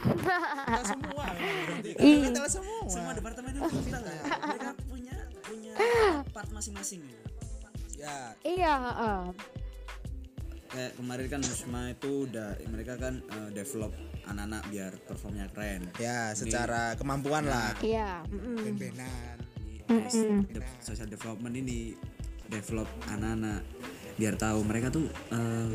Kita 0.00 0.82
semua 0.86 1.24
kita 2.00 2.48
semua. 2.48 2.88
Semua 2.88 3.12
departemen 3.12 3.52
itu 3.54 3.68
vital 3.84 4.02
ya. 4.02 4.22
mereka 4.48 4.70
punya 4.88 5.16
punya 5.44 5.74
part 6.34 6.50
masing-masing 6.54 7.02
ya 7.04 7.30
ya 8.00 8.16
iya 8.48 8.74
uh. 8.80 9.24
Kayak 10.70 10.92
kemarin 10.94 11.26
kan 11.26 11.40
Musma 11.42 11.82
itu 11.90 12.30
udah 12.30 12.48
mereka 12.70 12.94
kan 12.94 13.14
uh, 13.34 13.50
develop 13.50 13.90
anak-anak 14.30 14.62
biar 14.70 14.92
performnya 15.02 15.46
keren 15.50 15.90
ya 15.98 16.30
secara 16.32 16.94
kemampuan 16.94 17.44
lah 17.50 17.74
iya 17.82 18.22
ben-benan 18.30 19.36
social 20.78 21.10
development 21.10 21.54
ini 21.58 21.98
develop 22.46 22.86
anak-anak 23.10 23.66
biar 24.14 24.34
tahu 24.38 24.62
mereka 24.62 24.94
tuh 24.94 25.06
uh, 25.34 25.66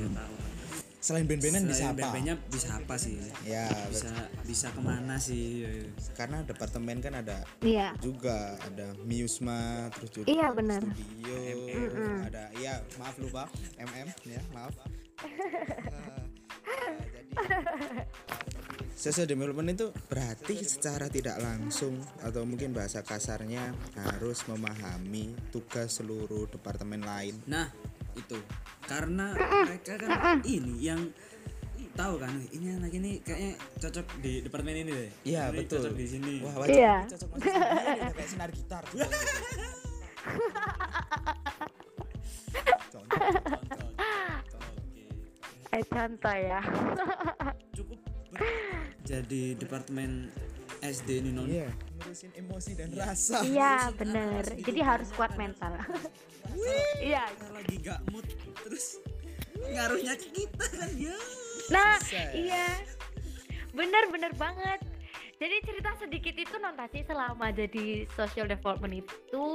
selain 1.05 1.29
band-bandan 1.29 1.69
bisa 1.69 1.93
apa? 1.93 2.01
Band-bandnya 2.01 2.35
bisa 2.49 2.69
apa 2.81 2.95
sih? 2.97 3.13
Ya, 3.45 3.69
bisa 3.93 4.09
bisa 4.41 4.67
ke 4.73 4.81
mana 4.81 5.21
sih? 5.21 5.61
Karena 6.17 6.41
departemen 6.41 6.97
kan 6.97 7.13
ada 7.21 7.45
iya. 7.61 7.93
juga 8.01 8.57
ada 8.57 8.97
Miusma 9.05 9.93
terus 9.93 10.09
juga 10.17 10.25
iya, 10.25 10.49
benar. 10.49 10.81
studio 10.81 11.37
mm 11.61 11.89
-hmm. 11.93 12.14
Maaf 12.99 13.15
lupa 13.19 13.43
MM 13.79 14.07
ya 14.27 14.41
maaf. 14.51 14.73
uh, 15.23 16.23
uh, 16.67 16.95
jadi 17.13 17.31
social 18.95 19.27
development 19.27 19.75
itu 19.75 19.87
berarti 20.07 20.55
secara 20.63 21.11
tidak 21.11 21.37
langsung 21.43 21.99
atau 22.23 22.47
mungkin 22.47 22.71
bahasa 22.71 23.03
kasarnya 23.03 23.75
harus 23.93 24.41
memahami 24.47 25.35
tugas 25.51 25.99
seluruh 25.99 26.47
departemen 26.49 27.03
lain. 27.03 27.35
Nah, 27.45 27.67
itu 28.15 28.39
karena 28.87 29.35
mereka 29.67 29.99
kan 29.99 30.41
ini 30.47 30.79
yang 30.79 31.11
tahu 31.95 32.19
kan 32.19 32.35
ini 32.51 32.75
anak 32.75 32.91
ini 32.91 33.23
kayaknya 33.23 33.55
cocok 33.79 34.05
di 34.23 34.43
departemen 34.43 34.75
ini 34.83 34.91
deh. 34.91 35.11
Iya, 35.27 35.51
betul. 35.51 35.79
Cocok 35.83 35.95
di 35.95 36.07
sini. 36.07 36.33
Wah, 36.43 36.55
wajib 36.59 36.79
iya. 36.79 36.95
cocok 37.07 37.29
masuk 37.35 37.51
sini 37.51 38.11
kayak 38.15 38.29
sinar 38.31 38.51
gitar 38.51 38.83
Eh 45.75 45.83
contoh 45.91 46.35
ya. 46.35 46.61
Cukup. 47.75 47.99
Jadi 49.03 49.55
departemen 49.59 50.31
SD 50.83 51.23
ini 51.23 51.31
non 51.31 51.47
iya 51.47 51.71
ngurusin 51.97 52.31
emosi 52.35 52.71
dan 52.77 52.89
yeah. 52.91 53.07
rasa. 53.07 53.37
Iya 53.43 53.73
bener. 53.95 54.43
Jadi 54.59 54.79
harus 54.83 55.09
kuat 55.15 55.33
mental. 55.39 55.75
Iya. 57.03 57.27
Lagi 57.51 57.75
gak 57.83 57.99
mood 58.11 58.23
terus 58.63 59.03
ngaruhnya 59.55 60.15
ke 60.15 60.27
kita 60.31 60.65
kan 60.71 60.91
ya. 60.95 61.17
Nah 61.71 61.99
iya. 62.31 62.67
Bener 63.75 64.07
bener 64.07 64.31
banget 64.39 64.79
jadi 65.35 65.55
cerita 65.67 65.91
sedikit 65.99 66.35
itu 66.35 66.55
nontasi 66.57 67.03
selama 67.03 67.51
jadi 67.51 68.07
social 68.15 68.47
development 68.47 69.03
itu 69.03 69.45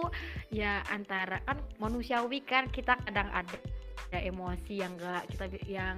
ya 0.53 0.85
antara 0.93 1.41
kan 1.49 1.57
manusiawi 1.81 2.45
kan 2.45 2.69
kita 2.69 3.01
kadang 3.09 3.33
ada 3.33 3.57
ada 4.11 4.21
emosi 4.27 4.83
yang 4.83 4.93
enggak 4.99 5.25
kita 5.33 5.45
yang 5.71 5.97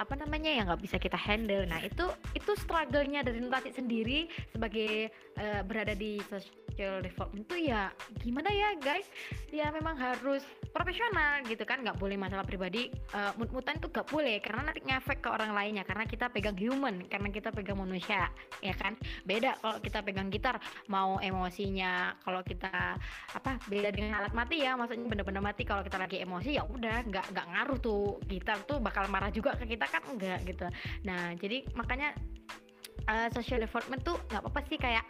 apa 0.00 0.16
namanya 0.16 0.48
yang 0.48 0.64
nggak 0.64 0.80
bisa 0.80 0.96
kita 0.96 1.20
handle. 1.20 1.60
Nah 1.68 1.76
itu 1.84 2.08
itu 2.32 2.52
struggle-nya 2.56 3.20
dari 3.20 3.36
Nutati 3.36 3.68
sendiri 3.68 4.32
sebagai 4.48 5.12
uh, 5.36 5.60
berada 5.60 5.92
di 5.92 6.16
social 6.24 7.04
development 7.04 7.44
itu 7.44 7.68
ya 7.68 7.92
gimana 8.24 8.48
ya 8.48 8.72
guys? 8.80 9.04
Ya 9.52 9.68
memang 9.68 10.00
harus 10.00 10.40
profesional 10.70 11.42
gitu 11.46 11.62
kan 11.66 11.82
nggak 11.82 11.98
boleh 11.98 12.14
masalah 12.14 12.46
pribadi 12.46 12.90
uh, 13.14 13.34
mut-mutan 13.36 13.78
itu 13.78 13.90
nggak 13.90 14.08
boleh 14.08 14.38
karena 14.38 14.70
nanti 14.70 14.80
ngefek 14.86 15.18
ke 15.22 15.28
orang 15.28 15.52
lainnya 15.52 15.82
karena 15.82 16.06
kita 16.06 16.30
pegang 16.30 16.56
human 16.56 17.06
karena 17.10 17.28
kita 17.30 17.50
pegang 17.50 17.78
manusia 17.78 18.30
ya 18.62 18.74
kan? 18.78 18.94
Beda 19.26 19.58
kalau 19.58 19.78
kita 19.82 19.98
pegang 20.06 20.30
gitar 20.30 20.62
mau 20.86 21.18
emosinya 21.18 22.14
kalau 22.22 22.40
kita 22.46 22.96
apa 23.34 23.58
beda 23.66 23.90
dengan 23.90 24.22
alat 24.22 24.32
mati 24.32 24.62
ya 24.62 24.78
maksudnya 24.78 25.06
bener-bener 25.06 25.42
mati 25.42 25.62
kalau 25.66 25.82
kita 25.82 25.98
lagi 25.98 26.22
emosi 26.22 26.56
ya 26.56 26.64
udah 26.66 27.06
nggak 27.06 27.26
nggak 27.34 27.46
ngaruh 27.50 27.78
tuh. 27.82 28.22
Gitar 28.30 28.62
tuh 28.64 28.78
bakal 28.78 29.10
marah 29.10 29.32
juga 29.34 29.58
ke 29.58 29.66
kita 29.66 29.90
kan? 29.90 30.02
Enggak 30.06 30.46
gitu. 30.46 30.66
Nah 31.02 31.34
jadi 31.36 31.66
makanya 31.74 32.14
uh, 33.08 33.28
social 33.32 33.62
development 33.62 34.02
tuh 34.02 34.16
nggak 34.28 34.42
apa-apa 34.42 34.60
sih 34.68 34.78
kayak 34.80 35.04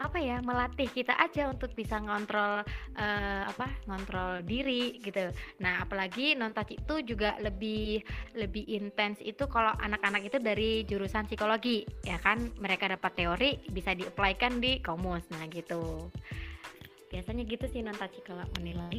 apa 0.00 0.18
ya 0.18 0.40
melatih 0.40 0.88
kita 0.88 1.14
aja 1.20 1.52
untuk 1.52 1.76
bisa 1.76 2.00
ngontrol 2.00 2.64
uh, 2.96 3.42
apa 3.46 3.70
ngontrol 3.86 4.42
diri 4.42 4.98
gitu. 4.98 5.30
Nah 5.60 5.84
apalagi 5.84 6.34
non 6.34 6.50
touch 6.50 6.74
itu 6.74 7.14
juga 7.14 7.36
lebih 7.38 8.00
lebih 8.34 8.66
intens 8.72 9.20
itu 9.20 9.44
kalau 9.46 9.70
anak-anak 9.78 10.26
itu 10.26 10.38
dari 10.40 10.82
jurusan 10.88 11.28
psikologi 11.28 11.84
ya 12.02 12.18
kan? 12.18 12.50
Mereka 12.58 12.90
dapat 12.98 13.12
teori 13.14 13.50
bisa 13.70 13.92
diaplikan 13.92 14.58
di 14.58 14.80
komus 14.80 15.22
nah 15.30 15.44
gitu. 15.46 16.10
Biasanya 17.12 17.44
gitu 17.44 17.68
sih 17.68 17.84
non 17.84 17.96
touch 17.96 18.16
kalau 18.24 18.48
menilai. 18.58 18.96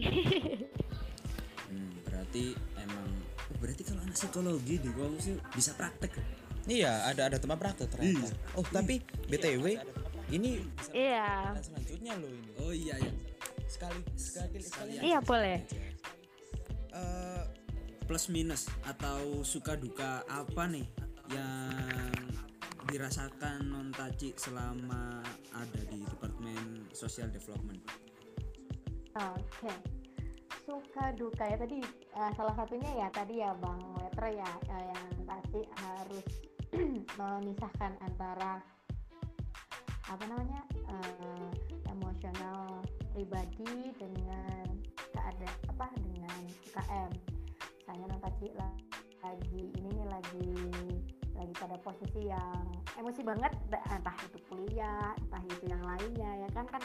Hmm, 1.73 1.89
berarti 2.05 2.53
emang 2.77 3.09
oh, 3.49 3.57
berarti 3.57 3.81
kalau 3.81 4.05
anak 4.05 4.15
psikologi 4.15 4.77
di 4.77 4.89
komus 4.93 5.25
bisa 5.57 5.73
praktek 5.73 6.42
Iya, 6.63 7.11
ada 7.11 7.27
ada 7.27 7.37
tempat 7.39 7.57
praktek 7.59 7.87
ternyata. 7.91 8.31
Iya. 8.31 8.55
Oh, 8.55 8.63
tapi 8.63 9.03
BTW 9.27 9.65
iya, 9.75 9.83
ini 10.31 10.63
iya. 10.95 11.51
selanjutnya 11.59 12.13
loh 12.15 12.31
ini. 12.31 12.51
Oh 12.63 12.71
iya 12.71 12.95
ya. 12.95 13.13
Sekali 13.67 13.99
sekali 14.15 14.63
sekali. 14.63 14.91
Iya, 15.03 15.19
boleh. 15.19 15.59
Uh, 16.95 17.43
plus 18.07 18.31
minus 18.31 18.71
atau 18.87 19.43
suka 19.43 19.75
duka 19.75 20.23
apa 20.31 20.63
nih 20.71 20.87
yang 21.35 22.13
dirasakan 22.87 23.67
non 23.67 23.89
taci 23.95 24.35
selama 24.35 25.19
ada 25.55 25.81
di 25.91 25.99
departemen 25.99 26.87
social 26.95 27.27
development? 27.27 27.83
Oke. 29.19 29.67
Okay. 29.67 29.77
Suka 30.63 31.11
duka 31.19 31.43
ya 31.43 31.59
tadi 31.59 31.83
uh, 32.15 32.31
salah 32.39 32.55
satunya 32.55 32.87
ya 32.95 33.07
tadi 33.11 33.43
ya 33.43 33.51
Bang 33.59 33.83
Letro 33.99 34.31
ya 34.31 34.47
uh, 34.47 34.83
yang 34.95 35.07
tadi 35.27 35.61
harus 35.75 36.52
memisahkan 37.17 37.93
antara 38.01 38.61
apa 40.09 40.23
namanya 40.29 40.61
uh, 40.89 41.49
emosional 41.89 42.83
pribadi 43.13 43.93
dengan 43.97 44.67
keadaan 45.13 45.57
apa 45.69 45.85
dengan 45.97 46.39
UKM 46.69 47.11
saya 47.83 48.05
nanti 48.43 48.49
lagi 49.23 49.61
ini 49.79 49.89
nih 49.95 50.07
lagi 50.11 50.51
lagi 51.33 51.53
pada 51.55 51.79
posisi 51.79 52.27
yang 52.27 52.67
emosi 52.99 53.23
banget 53.23 53.55
entah 53.71 54.17
itu 54.27 54.39
kuliah 54.51 55.15
entah 55.15 55.43
itu 55.47 55.63
yang 55.71 55.79
lainnya 55.79 56.31
ya 56.43 56.49
kan 56.51 56.67
kan 56.67 56.83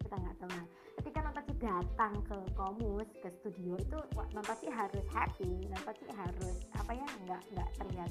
kita 0.00 0.16
nggak 0.16 0.36
tahu. 0.40 0.50
Nah 0.50 0.66
ketika 1.00 1.24
Nontaci 1.24 1.56
datang 1.56 2.12
ke 2.28 2.36
Komus 2.52 3.08
ke 3.24 3.32
studio 3.40 3.72
itu 3.80 3.98
Nontaci 4.36 4.68
harus 4.68 5.04
happy 5.08 5.64
Nontaci 5.72 6.04
harus 6.12 6.60
apa 6.76 6.92
ya 6.92 7.08
nggak 7.24 7.42
nggak 7.56 7.68
terlihat 7.80 8.10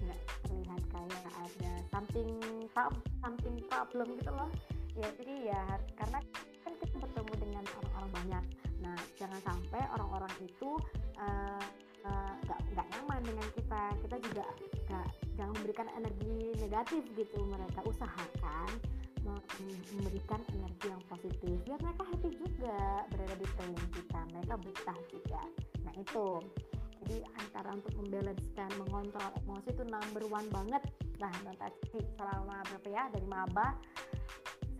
nggak 0.00 0.20
terlihat 0.48 0.82
kayak 0.88 1.24
ada 1.36 1.72
something 1.92 2.32
something 3.20 3.56
problem 3.68 4.08
gitu 4.16 4.32
loh. 4.32 4.48
Ya 4.96 5.08
jadi 5.20 5.52
ya 5.52 5.62
karena 6.00 6.18
kan 6.64 6.72
kita 6.80 6.96
bertemu 6.96 7.32
dengan 7.36 7.64
orang-orang 7.76 8.10
banyak. 8.16 8.44
Nah 8.80 8.96
jangan 9.20 9.40
sampai 9.44 9.84
orang-orang 10.00 10.32
itu 10.40 10.80
uh, 11.20 11.64
nggak 12.40 12.56
uh, 12.56 12.64
nggak 12.72 12.86
nyaman 12.88 13.20
dengan 13.20 13.46
kita. 13.52 13.82
Kita 14.00 14.16
juga 14.16 14.44
nggak 14.88 15.08
jangan 15.36 15.52
memberikan 15.60 15.88
energi 15.92 16.56
negatif 16.56 17.04
gitu 17.12 17.38
mereka 17.44 17.84
usahakan 17.84 18.68
memberikan 19.22 20.40
energi 20.54 20.86
yang 20.88 21.02
positif. 21.08 21.54
Biar 21.66 21.78
mereka 21.80 22.04
happy 22.08 22.30
juga 22.36 22.78
berada 23.12 23.34
di 23.36 23.46
training 23.56 23.88
kita. 23.92 24.20
Mereka 24.34 24.54
betah 24.60 24.98
juga. 25.12 25.42
Nah 25.84 25.94
itu. 25.98 26.26
Jadi 27.00 27.16
antara 27.40 27.72
untuk 27.72 27.96
membalancekan 27.96 28.70
mengontrol 28.76 29.30
emosi 29.42 29.68
itu 29.72 29.84
number 29.88 30.24
one 30.28 30.48
banget. 30.52 30.82
Nah 31.16 31.32
nanti 31.42 31.98
selama 32.20 32.60
berapa 32.68 32.88
ya? 32.92 33.04
Dari 33.08 33.26
maba 33.26 33.72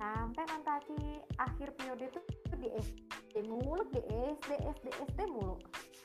sampai 0.00 0.44
nanti 0.48 0.96
akhir 1.36 1.76
periode 1.76 2.08
itu 2.08 2.20
di 2.60 2.68
SD 2.76 3.48
mulu 3.48 3.84
di 3.92 4.00
SD 4.36 4.50
SD 4.56 4.86
SD 5.12 5.18
mulu 5.28 5.56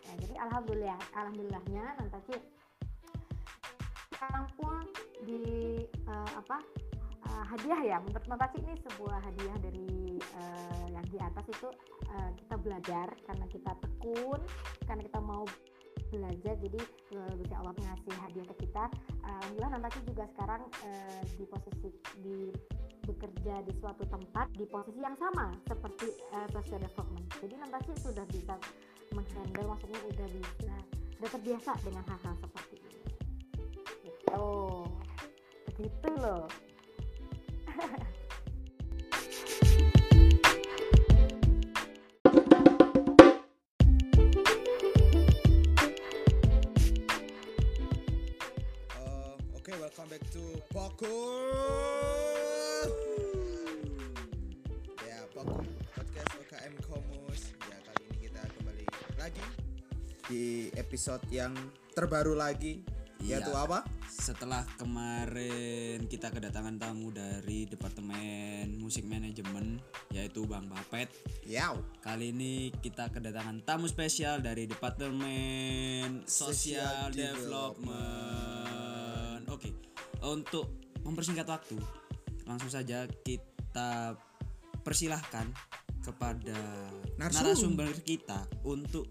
ya, 0.04 0.14
jadi 0.20 0.36
alhamdulillah 0.48 1.00
alhamdulillahnya 1.16 1.86
nanti 2.00 2.36
sekarang 4.16 4.48
pun 4.56 4.84
di 5.28 5.44
uh, 6.08 6.30
apa 6.36 6.60
uh, 7.36 7.46
hadiah 7.52 7.82
ya. 7.84 7.98
Menurut 8.00 8.26
Mbak 8.26 8.54
ini 8.64 8.74
sebuah 8.88 9.18
hadiah 9.20 9.58
dari 9.60 10.16
uh, 10.40 10.86
yang 10.88 11.06
di 11.12 11.18
atas 11.20 11.46
itu 11.52 11.68
uh, 12.08 12.32
kita 12.40 12.56
belajar 12.64 13.08
karena 13.28 13.46
kita 13.52 13.72
tekun 13.84 14.40
karena 14.88 15.02
kita 15.04 15.20
mau 15.20 15.44
belajar. 16.10 16.56
Jadi 16.64 16.80
uh, 17.16 17.60
Allah 17.60 17.76
mengasih 17.76 18.14
hadiah 18.24 18.46
ke 18.56 18.56
kita. 18.68 18.84
Alhamdulillah 19.26 19.72
nanti 19.76 20.00
juga 20.08 20.24
sekarang 20.32 20.62
uh, 20.88 21.22
di 21.36 21.44
posisi 21.44 21.90
di 22.24 22.38
bekerja 23.06 23.62
di 23.62 23.74
suatu 23.78 24.02
tempat 24.10 24.50
di 24.58 24.66
posisi 24.66 24.98
yang 24.98 25.14
sama 25.20 25.54
seperti 25.68 26.10
uh, 26.34 26.48
social 26.50 26.80
development. 26.82 27.28
Jadi 27.44 27.54
nanti 27.60 27.92
sudah 28.02 28.26
bisa 28.32 28.56
menghandle 29.14 29.68
maksudnya 29.70 30.02
udah 30.10 30.28
bisa 30.34 30.76
sudah 31.16 31.30
terbiasa 31.32 31.72
dengan 31.86 32.04
hal-hal 32.10 32.36
seperti 32.42 32.76
ini. 32.82 33.02
Gitu. 34.04 34.48
Begitu 35.70 36.10
loh 36.18 36.65
welcome 49.96 50.08
back 50.08 50.24
to 50.32 50.44
Poku. 50.72 51.20
Ya, 55.04 55.20
Poku 55.36 55.68
podcast 55.92 56.32
UKM 56.40 56.74
Komus. 56.88 57.52
Ya, 57.68 57.78
kali 57.84 58.02
ini 58.08 58.18
kita 58.24 58.42
kembali 58.56 58.84
lagi 59.20 59.46
di 60.32 60.72
episode 60.80 61.28
yang 61.28 61.52
terbaru 61.92 62.40
lagi 62.40 62.88
yaitu 63.20 63.52
apa? 63.52 63.84
Setelah 64.26 64.66
kemarin 64.82 66.10
kita 66.10 66.34
kedatangan 66.34 66.82
tamu 66.82 67.14
dari 67.14 67.70
departemen 67.70 68.74
musik 68.82 69.06
manajemen 69.06 69.78
yaitu 70.10 70.50
Bang 70.50 70.66
Bapet. 70.66 71.14
Yaw. 71.46 71.78
Kali 72.02 72.34
ini 72.34 72.74
kita 72.74 73.14
kedatangan 73.14 73.62
tamu 73.62 73.86
spesial 73.86 74.42
dari 74.42 74.66
departemen 74.66 76.26
social, 76.26 77.14
development. 77.14 77.86
Oke. 79.46 79.70
Okay. 79.70 79.78
Untuk 80.26 80.74
mempersingkat 81.06 81.46
waktu, 81.46 81.78
langsung 82.50 82.74
saja 82.74 83.06
kita 83.22 84.18
persilahkan 84.82 85.54
kepada 86.02 86.58
Narsum. 87.22 87.46
narasumber 87.46 87.94
kita 88.02 88.50
untuk 88.66 89.06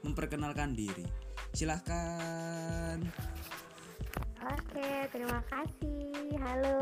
memperkenalkan 0.00 0.72
diri. 0.72 1.04
Silahkan. 1.52 2.96
Oke, 4.44 5.08
terima 5.08 5.40
kasih. 5.48 6.36
Halo, 6.36 6.76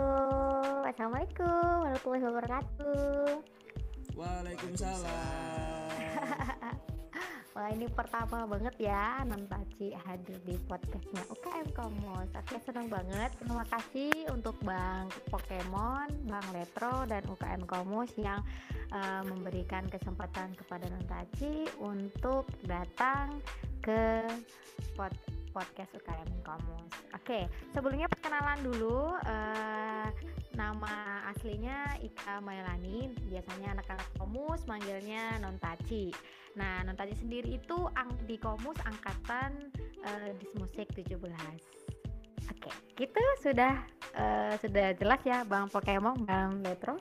assalamualaikum 0.82 1.86
warahmatullahi 1.86 2.26
wabarakatuh. 2.26 3.38
Waalaikumsalam. 4.18 5.86
Wah 7.54 7.68
ini 7.68 7.84
pertama 7.92 8.48
banget 8.48 8.74
ya 8.80 9.20
Nantaci 9.28 9.92
hadir 9.92 10.40
di 10.48 10.56
podcastnya 10.64 11.20
UKM 11.28 11.68
Komos 11.76 12.32
Oke 12.32 12.56
senang 12.64 12.88
banget 12.88 13.28
Terima 13.36 13.60
kasih 13.68 14.32
untuk 14.32 14.56
Bang 14.64 15.12
Pokemon, 15.28 16.08
Bang 16.32 16.48
Letro, 16.56 17.04
dan 17.04 17.20
UKM 17.28 17.68
Komos 17.68 18.08
Yang 18.16 18.40
uh, 18.88 19.20
memberikan 19.28 19.84
kesempatan 19.92 20.56
kepada 20.56 20.88
Nantaci 20.88 21.68
Untuk 21.76 22.48
datang 22.64 23.36
ke 23.84 24.24
podcast 24.96 25.41
podcast 25.52 25.92
UKM 25.92 26.28
Komus. 26.40 26.92
Oke, 27.12 27.46
sebelumnya 27.76 28.08
perkenalan 28.08 28.58
dulu. 28.64 29.14
Uh, 29.22 30.08
nama 30.56 31.28
aslinya 31.30 32.00
Ika 32.00 32.40
Mailani. 32.40 33.12
Biasanya 33.28 33.78
anak-anak 33.78 34.08
Komus 34.16 34.64
manggilnya 34.64 35.38
Nontaci. 35.44 36.10
Nah, 36.56 36.82
Nontaci 36.82 37.20
sendiri 37.20 37.60
itu 37.60 37.78
ang 37.94 38.10
di 38.24 38.40
Komus 38.40 38.80
angkatan 38.88 39.70
uh, 40.02 40.28
Dismusik 40.40 40.88
17. 40.96 41.20
Oke, 42.50 42.72
gitu 42.98 43.24
sudah 43.38 43.84
uh, 44.18 44.56
sudah 44.58 44.96
jelas 44.98 45.20
ya 45.22 45.44
Bang 45.46 45.68
Pokemon, 45.68 46.26
Bang 46.26 46.58
Metro. 46.64 46.98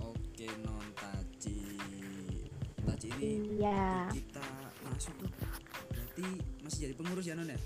Oke, 0.00 0.48
Nontaci. 0.64 1.78
Taci 2.82 3.08
ini 3.22 3.62
iya 3.62 4.10
kita 4.10 4.42
masuk 4.82 5.14
tuh 5.22 5.41
berarti 6.12 6.44
masih 6.60 6.78
jadi 6.84 6.94
pengurus 6.94 7.24
ya 7.24 7.32
non 7.32 7.48
ya? 7.48 7.58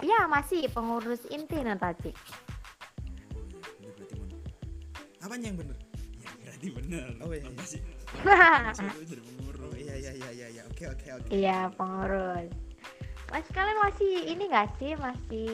Iya 0.00 0.20
masih 0.26 0.64
pengurus 0.72 1.20
inti 1.28 1.60
iya 1.60 1.76
mon 4.16 4.30
Apanya 5.20 5.46
yang 5.52 5.58
bener? 5.60 5.76
ya 6.24 6.30
berarti 6.40 6.66
bener. 6.72 7.06
Oh, 7.20 7.28
iya, 7.36 7.44
iya. 7.44 7.80
Tuh 8.96 9.04
jadi 9.12 9.22
pengurus. 9.28 9.60
Oh 9.60 9.76
iya 9.76 9.94
iya 10.00 10.12
iya 10.16 10.30
iya 10.32 10.46
iya. 10.56 10.62
Oke 10.72 10.84
oke 10.88 11.06
oke. 11.20 11.28
iya 11.28 11.58
pengurus. 11.76 12.48
Mas 13.28 13.48
kalian 13.52 13.78
masih 13.84 14.12
ini 14.24 14.44
nggak 14.48 14.68
sih? 14.80 14.92
Masih 14.96 15.52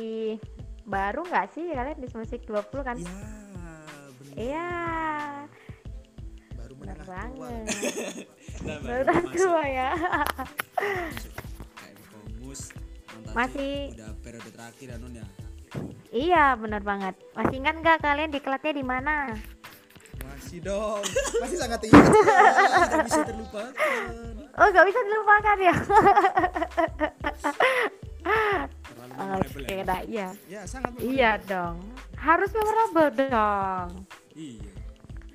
baru 0.87 1.27
nggak 1.27 1.47
sih 1.59 1.75
kalian 1.75 1.99
di 1.99 2.09
musik 2.15 2.41
20 2.47 2.87
kan? 2.87 2.97
Ya 3.03 3.19
bener. 4.15 4.35
Iya. 4.39 4.71
Baru 6.55 6.73
benar 6.79 6.97
menengah 7.03 7.27
tua. 7.35 7.51
banget. 7.51 7.67
Nah, 8.61 8.77
baru 8.85 9.25
tua 9.33 9.65
ya 9.65 9.97
Masih- 13.33 13.91
udah 13.95 14.11
periode 14.21 14.51
terakhir 14.51 14.87
ya 14.91 14.97
non 14.99 15.13
ya? 15.15 15.27
Iya 16.11 16.45
benar 16.59 16.83
banget. 16.83 17.15
Masih 17.39 17.63
ingat 17.63 17.75
nggak 17.79 17.99
kalian 18.03 18.31
diklatnya 18.31 18.73
di 18.75 18.85
mana? 18.85 19.15
Masih 20.27 20.59
dong. 20.59 21.03
Masih 21.39 21.59
sangat 21.59 21.81
ingat. 21.87 22.05
tidak 22.11 23.07
bisa 23.07 23.23
terlupakan. 23.23 23.71
Oh 24.59 24.67
nggak 24.67 24.87
bisa 24.91 25.01
dilupakan 25.07 25.57
ya? 25.63 25.75
Terlalu 28.91 29.47
oke 29.47 29.63
ya 29.71 29.83
dah 29.87 30.01
iya. 30.05 30.29
Ya 30.51 30.61
sangat. 30.67 30.91
iya 30.99 31.39
dong. 31.39 31.79
Harus 32.19 32.51
memorable 32.51 33.11
dong. 33.31 33.89
Iya. 34.35 34.71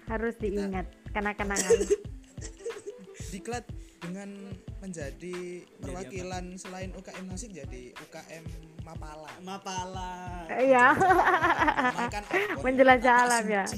Harus 0.05 0.35
diingat 0.37 0.85
kenang-kenangan. 1.15 1.71
Diklat 3.31 3.65
dengan 4.05 4.29
menjadi 4.77 5.65
perwakilan 5.81 6.53
selain 6.61 6.93
UKM 6.93 7.25
musik 7.25 7.49
jadi 7.49 7.89
UKM 7.97 8.45
Mapala. 8.85 9.33
Mapala. 9.41 10.45
Iya. 10.45 10.93
Menjelajah 12.61 13.15
alam 13.25 13.45
ya. 13.49 13.65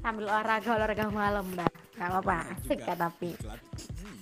Sambil 0.00 0.24
olahraga 0.24 0.70
olahraga 0.72 1.08
malam 1.08 1.44
dah 1.52 1.68
nggak 1.94 2.08
apa-apa 2.10 2.32
Nah, 2.34 2.52
asik 2.58 2.80
kan 2.80 2.96
tapi. 2.98 3.30
Hmm. 3.36 4.18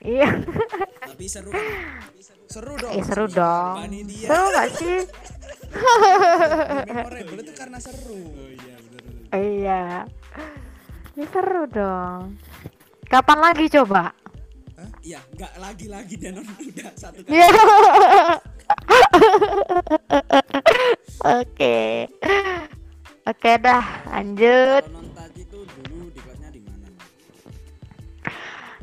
iya. 0.00 0.28
Tapi 1.10 1.24
seru 1.26 1.50
kan 1.50 1.64
Seru 2.44 2.74
dong. 2.76 2.92
eh 2.92 3.02
seru 3.02 3.26
dong. 3.26 3.74
Seru 4.04 4.44
nggak 4.52 4.68
sih? 4.76 4.98
Memorable 6.88 7.40
itu 7.40 7.52
karena 7.56 7.78
seru. 7.78 8.20
oh 8.20 8.48
iya 8.50 8.76
bener 8.82 9.02
iya 9.38 9.82
ini 11.16 11.26
seru 11.30 11.64
dong. 11.66 12.38
Kapan 13.10 13.38
lagi 13.42 13.66
coba? 13.66 14.14
Iya 15.00 15.20
nggak 15.32 15.52
lagi 15.56 15.86
lagi 15.88 16.14
dan 16.20 16.36
udah 16.44 16.92
satu 16.94 17.24
kali. 17.24 17.32
Iya. 17.32 17.48
oke. 21.40 21.78
Oke 23.28 23.50
dah 23.60 23.84
lanjut. 24.12 24.84
Tadi 25.16 25.42
tuh 25.48 25.64
dulu 25.64 26.12
diklatnya 26.12 26.50
di 26.52 26.60
mana? 26.64 26.86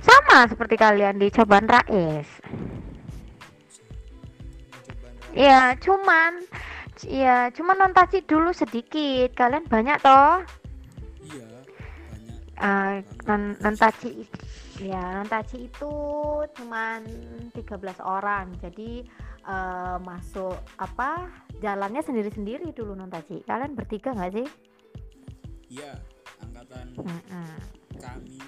Sama 0.01 0.49
seperti 0.49 0.75
kalian 0.77 1.21
di 1.21 1.29
Coban 1.29 1.69
Rais. 1.69 2.29
Coba 4.85 5.07
ya 5.37 5.77
cuman 5.77 6.41
ya 7.05 7.53
cuman 7.53 7.77
nontaci 7.77 8.25
dulu 8.25 8.49
sedikit. 8.53 9.33
Kalian 9.37 9.69
banyak 9.69 10.01
toh? 10.01 10.41
iya 10.41 10.56
Eh, 12.57 13.05
non 13.29 13.53
nontaci 13.61 14.25
ya 14.81 15.21
nontaci 15.21 15.69
itu 15.69 15.93
cuman 16.57 17.05
13 17.53 18.01
orang. 18.01 18.49
Jadi 18.57 19.05
eh, 19.45 19.97
masuk 20.01 20.57
apa 20.81 21.29
jalannya 21.61 22.01
sendiri-sendiri 22.01 22.73
dulu 22.73 22.97
nontaci 22.97 23.45
kalian 23.45 23.77
bertiga 23.77 24.09
nggak 24.17 24.33
sih? 24.41 24.47
Iya 25.69 26.01
angkatan 26.41 26.97
Mm-mm. 26.97 27.49
kami 28.01 28.41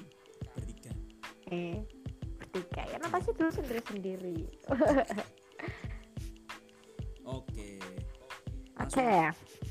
bertiga. 0.58 0.92
Eh 1.54 1.78
bertiga. 2.42 2.82
Ya 2.90 2.98
nontaci 2.98 3.30
dulu 3.38 3.50
sendiri-sendiri. 3.54 4.40
Oke. 7.30 7.78
Oke. 8.74 9.06
Langsung 9.06 9.06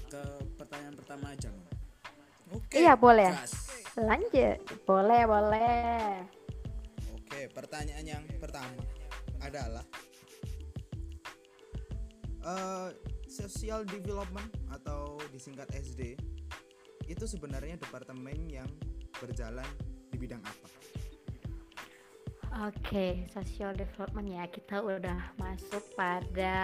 ke 0.08 0.22
pertanyaan 0.56 0.94
pertama 0.96 1.26
aja 1.36 1.50
Oke. 2.48 2.80
iya 2.80 2.96
boleh. 2.96 3.28
gas 3.28 3.67
lanjut. 4.04 4.58
Boleh 4.86 5.22
boleh. 5.26 6.22
Oke, 7.18 7.50
pertanyaan 7.50 8.06
yang 8.06 8.24
pertama 8.38 8.82
adalah 9.42 9.84
eh 12.42 12.90
social 13.28 13.84
development 13.84 14.50
atau 14.72 15.20
disingkat 15.30 15.68
SD 15.76 16.16
itu 17.08 17.24
sebenarnya 17.24 17.76
departemen 17.80 18.48
yang 18.48 18.68
berjalan 19.20 19.66
di 20.12 20.16
bidang 20.16 20.40
apa? 20.44 20.68
Oke, 22.68 23.28
social 23.30 23.76
development 23.76 24.28
ya. 24.28 24.44
Kita 24.50 24.82
udah 24.82 25.36
masuk 25.38 25.84
pada 25.94 26.56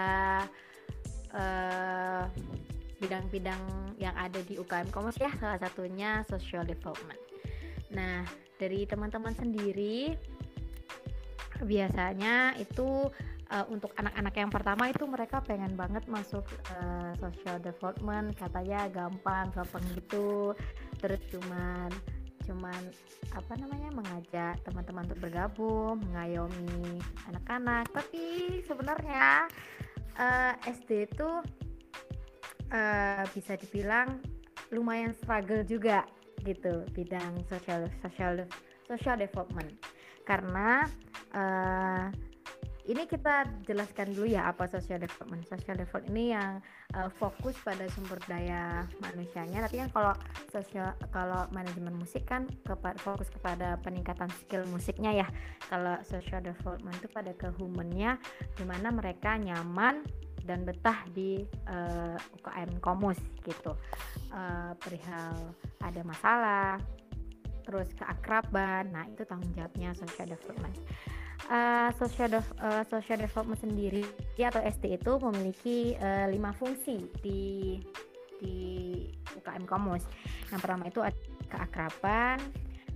eh, 1.30 2.24
bidang-bidang 3.04 3.60
yang 4.00 4.16
ada 4.16 4.40
di 4.40 4.56
UKM 4.56 4.88
Komers 4.88 5.20
ya, 5.20 5.30
salah 5.36 5.60
satunya 5.60 6.24
social 6.24 6.64
development. 6.64 7.20
Nah, 7.92 8.24
dari 8.56 8.88
teman-teman 8.88 9.36
sendiri 9.36 10.16
biasanya 11.62 12.56
itu 12.58 13.12
eh, 13.52 13.66
untuk 13.70 13.92
anak-anak 13.94 14.34
yang 14.34 14.50
pertama 14.50 14.90
itu 14.90 15.04
mereka 15.04 15.44
pengen 15.44 15.76
banget 15.76 16.02
masuk 16.08 16.48
eh, 16.72 17.12
social 17.20 17.60
development, 17.60 18.32
katanya 18.40 18.88
gampang, 18.88 19.52
gampang 19.52 19.84
gitu. 19.94 20.56
Terus 20.98 21.20
cuman 21.28 21.92
cuman 22.44 22.82
apa 23.32 23.56
namanya 23.56 23.88
mengajak 23.88 24.60
teman-teman 24.68 25.08
untuk 25.08 25.16
bergabung 25.16 25.96
mengayomi 26.04 27.00
anak-anak 27.32 27.88
tapi 27.88 28.60
sebenarnya 28.68 29.48
eh, 30.20 30.52
SD 30.68 31.08
itu 31.08 31.30
eh, 32.72 33.24
bisa 33.32 33.58
dibilang 33.58 34.20
lumayan 34.72 35.12
struggle 35.16 35.62
juga 35.64 36.04
gitu 36.44 36.84
bidang 36.92 37.40
social 37.48 37.88
social 38.04 38.32
social 38.84 39.16
development 39.16 39.70
karena 40.24 40.84
eh, 41.32 42.08
ini 42.84 43.08
kita 43.08 43.48
jelaskan 43.64 44.12
dulu 44.12 44.28
ya 44.28 44.52
apa 44.52 44.68
social 44.68 45.00
development. 45.00 45.48
Social 45.48 45.76
development 45.80 46.12
ini 46.12 46.36
yang 46.36 46.60
uh, 46.92 47.08
fokus 47.16 47.56
pada 47.64 47.88
sumber 47.88 48.20
daya 48.28 48.84
manusianya. 49.00 49.64
Tapi 49.64 49.80
kan 49.80 49.88
kalau 49.88 50.14
sosial 50.52 50.92
kalau 51.08 51.48
manajemen 51.56 51.96
musik 51.96 52.28
kan 52.28 52.44
kepa- 52.68 52.96
fokus 53.00 53.32
kepada 53.32 53.80
peningkatan 53.80 54.28
skill 54.36 54.68
musiknya 54.68 55.24
ya. 55.24 55.28
Kalau 55.72 55.96
social 56.04 56.44
development 56.44 56.92
itu 57.00 57.08
pada 57.08 57.32
ke 57.32 57.48
humannya, 57.56 58.20
di 58.52 58.64
mana 58.68 58.92
mereka 58.92 59.40
nyaman 59.40 60.04
dan 60.44 60.62
betah 60.68 61.04
di 61.12 61.44
uh, 61.68 62.16
UKM 62.40 62.80
Komus 62.80 63.18
gitu. 63.44 63.76
Uh, 64.30 64.72
perihal 64.80 65.36
ada 65.80 66.00
masalah, 66.04 66.76
terus 67.64 67.88
keakraban. 67.96 68.92
Nah 68.92 69.08
itu 69.08 69.24
tanggung 69.24 69.52
jawabnya 69.56 69.96
social 69.96 70.28
development 70.28 70.76
uh, 71.50 71.90
social 71.96 72.40
uh, 72.60 72.82
social 72.88 73.18
development 73.20 73.60
sendiri 73.60 74.04
atau 74.38 74.60
SD 74.62 75.00
itu 75.00 75.12
memiliki 75.20 75.78
uh, 75.98 76.26
lima 76.30 76.52
fungsi 76.54 77.08
di 77.20 77.80
di 78.40 78.56
UKM 79.40 79.64
Komus. 79.64 80.04
Yang 80.52 80.60
pertama 80.60 80.84
itu 80.88 81.00
keakraban, 81.48 82.38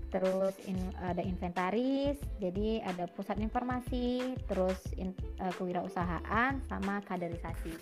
terus 0.09 0.57
in- 0.65 0.95
ada 1.05 1.21
inventaris, 1.21 2.17
jadi 2.41 2.81
ada 2.85 3.05
pusat 3.13 3.37
informasi, 3.41 4.37
terus 4.49 4.81
in- 4.97 5.17
uh, 5.41 5.53
kewirausahaan 5.61 6.61
sama 6.65 7.05
kaderisasi. 7.05 7.77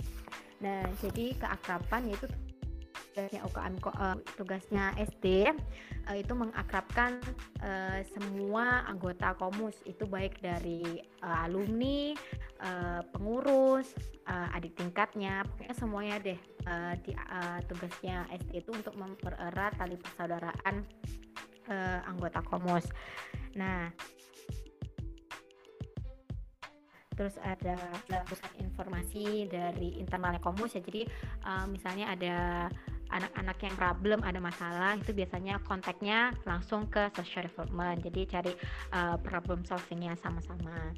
Nah, 0.62 0.82
jadi 0.98 1.38
keakraban 1.38 2.10
yaitu 2.10 2.26
tugasnya 3.16 3.40
UKM 3.48 3.74
uh, 3.80 4.16
tugasnya 4.36 4.84
SD 5.00 5.48
uh, 6.08 6.16
itu 6.16 6.32
mengakrabkan 6.36 7.22
semua 8.12 8.84
anggota 8.86 9.34
komus 9.40 9.74
itu 9.88 10.06
baik 10.06 10.38
dari 10.38 11.02
alumni, 11.24 12.14
pengurus, 13.10 13.90
adik 14.28 14.76
tingkatnya, 14.78 15.42
pokoknya 15.42 15.74
semuanya 15.74 16.16
deh 16.22 16.38
di 17.02 17.12
tugasnya 17.66 18.22
SD 18.30 18.62
itu 18.62 18.70
untuk 18.70 18.94
mempererat 18.94 19.74
tali 19.74 19.98
persaudaraan 19.98 20.86
uh, 21.68 22.00
anggota 22.06 22.40
komus. 22.44 22.86
Nah, 23.56 23.90
terus 27.16 27.40
ada 27.40 27.76
pusat 28.28 28.52
informasi 28.60 29.48
dari 29.48 29.96
internalnya 29.96 30.40
komus 30.40 30.76
ya. 30.76 30.82
Jadi 30.84 31.08
uh, 31.48 31.64
misalnya 31.64 32.12
ada 32.12 32.36
anak-anak 33.06 33.58
yang 33.62 33.74
problem 33.78 34.18
ada 34.26 34.42
masalah 34.42 34.98
itu 34.98 35.14
biasanya 35.14 35.62
kontaknya 35.62 36.34
langsung 36.44 36.90
ke 36.90 37.08
social 37.16 37.46
development. 37.46 38.02
Jadi 38.04 38.20
cari 38.28 38.52
uh, 38.92 39.16
problem 39.22 39.62
solvingnya 39.64 40.18
sama-sama 40.20 40.92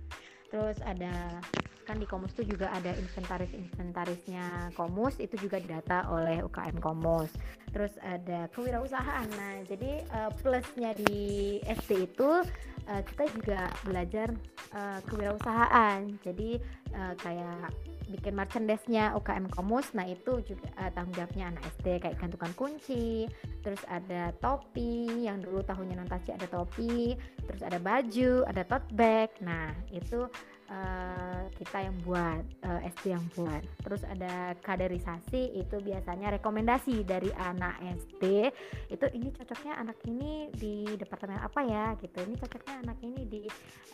terus 0.49 0.81
ada 0.85 1.41
kan 1.89 1.97
di 1.97 2.05
Komus 2.05 2.37
itu 2.37 2.53
juga 2.53 2.69
ada 2.69 2.93
inventaris-inventarisnya 2.93 4.77
Komus 4.77 5.17
itu 5.17 5.41
juga 5.41 5.57
didata 5.57 6.05
oleh 6.13 6.45
UKM 6.45 6.85
Komus. 6.85 7.33
Terus 7.73 7.97
ada 8.05 8.45
kewirausahaan. 8.53 9.25
Nah 9.33 9.65
jadi 9.65 10.05
uh, 10.13 10.29
plusnya 10.45 10.93
di 10.93 11.57
SD 11.65 12.13
itu 12.13 12.45
uh, 12.89 13.03
kita 13.05 13.25
juga 13.37 13.61
belajar 13.85 14.29
uh, 14.73 14.99
kewirausahaan. 15.07 16.09
Jadi 16.25 16.59
uh, 16.97 17.15
kayak 17.21 17.71
bikin 18.09 18.33
merchandise-nya 18.35 19.13
UKM 19.15 19.53
Komus. 19.53 19.93
Nah 19.93 20.09
itu 20.09 20.41
juga 20.43 20.69
uh, 20.81 20.91
tanggung 20.97 21.15
jawabnya 21.15 21.53
anak 21.53 21.63
SD 21.79 22.01
kayak 22.01 22.17
gantungan 22.19 22.53
kunci 22.57 23.29
terus 23.61 23.85
ada 23.85 24.33
topi 24.41 25.29
yang 25.29 25.45
dulu 25.45 25.61
tahunnya 25.61 26.01
Nantaci 26.01 26.33
ada 26.33 26.49
topi 26.49 27.13
terus 27.45 27.61
ada 27.61 27.77
baju 27.77 28.49
ada 28.49 28.63
tote 28.65 28.89
bag. 28.97 29.31
Nah 29.45 29.77
itu 29.93 30.25
uh, 30.69 31.49
kita 31.57 31.89
yang 31.89 31.97
buat 32.05 32.45
uh, 32.65 32.81
eh, 32.81 32.93
SD 32.93 33.17
yang 33.17 33.25
buat. 33.35 33.63
Terus 33.83 34.03
ada 34.05 34.55
kaderisasi 34.61 35.57
itu 35.57 35.77
biasanya 35.81 36.37
rekomendasi 36.39 37.03
dari 37.05 37.33
anak 37.35 37.81
SD 37.83 38.53
itu 38.93 39.07
ini 39.17 39.29
cocoknya 39.33 39.75
anak 39.81 39.99
ini 40.07 40.53
di 40.55 40.85
departemen 40.97 41.41
apa 41.41 41.61
ya 41.65 41.97
gitu. 42.01 42.19
Ini 42.23 42.35
cocoknya 42.37 42.75
anak 42.85 42.99
ini 43.03 43.21
di 43.27 43.43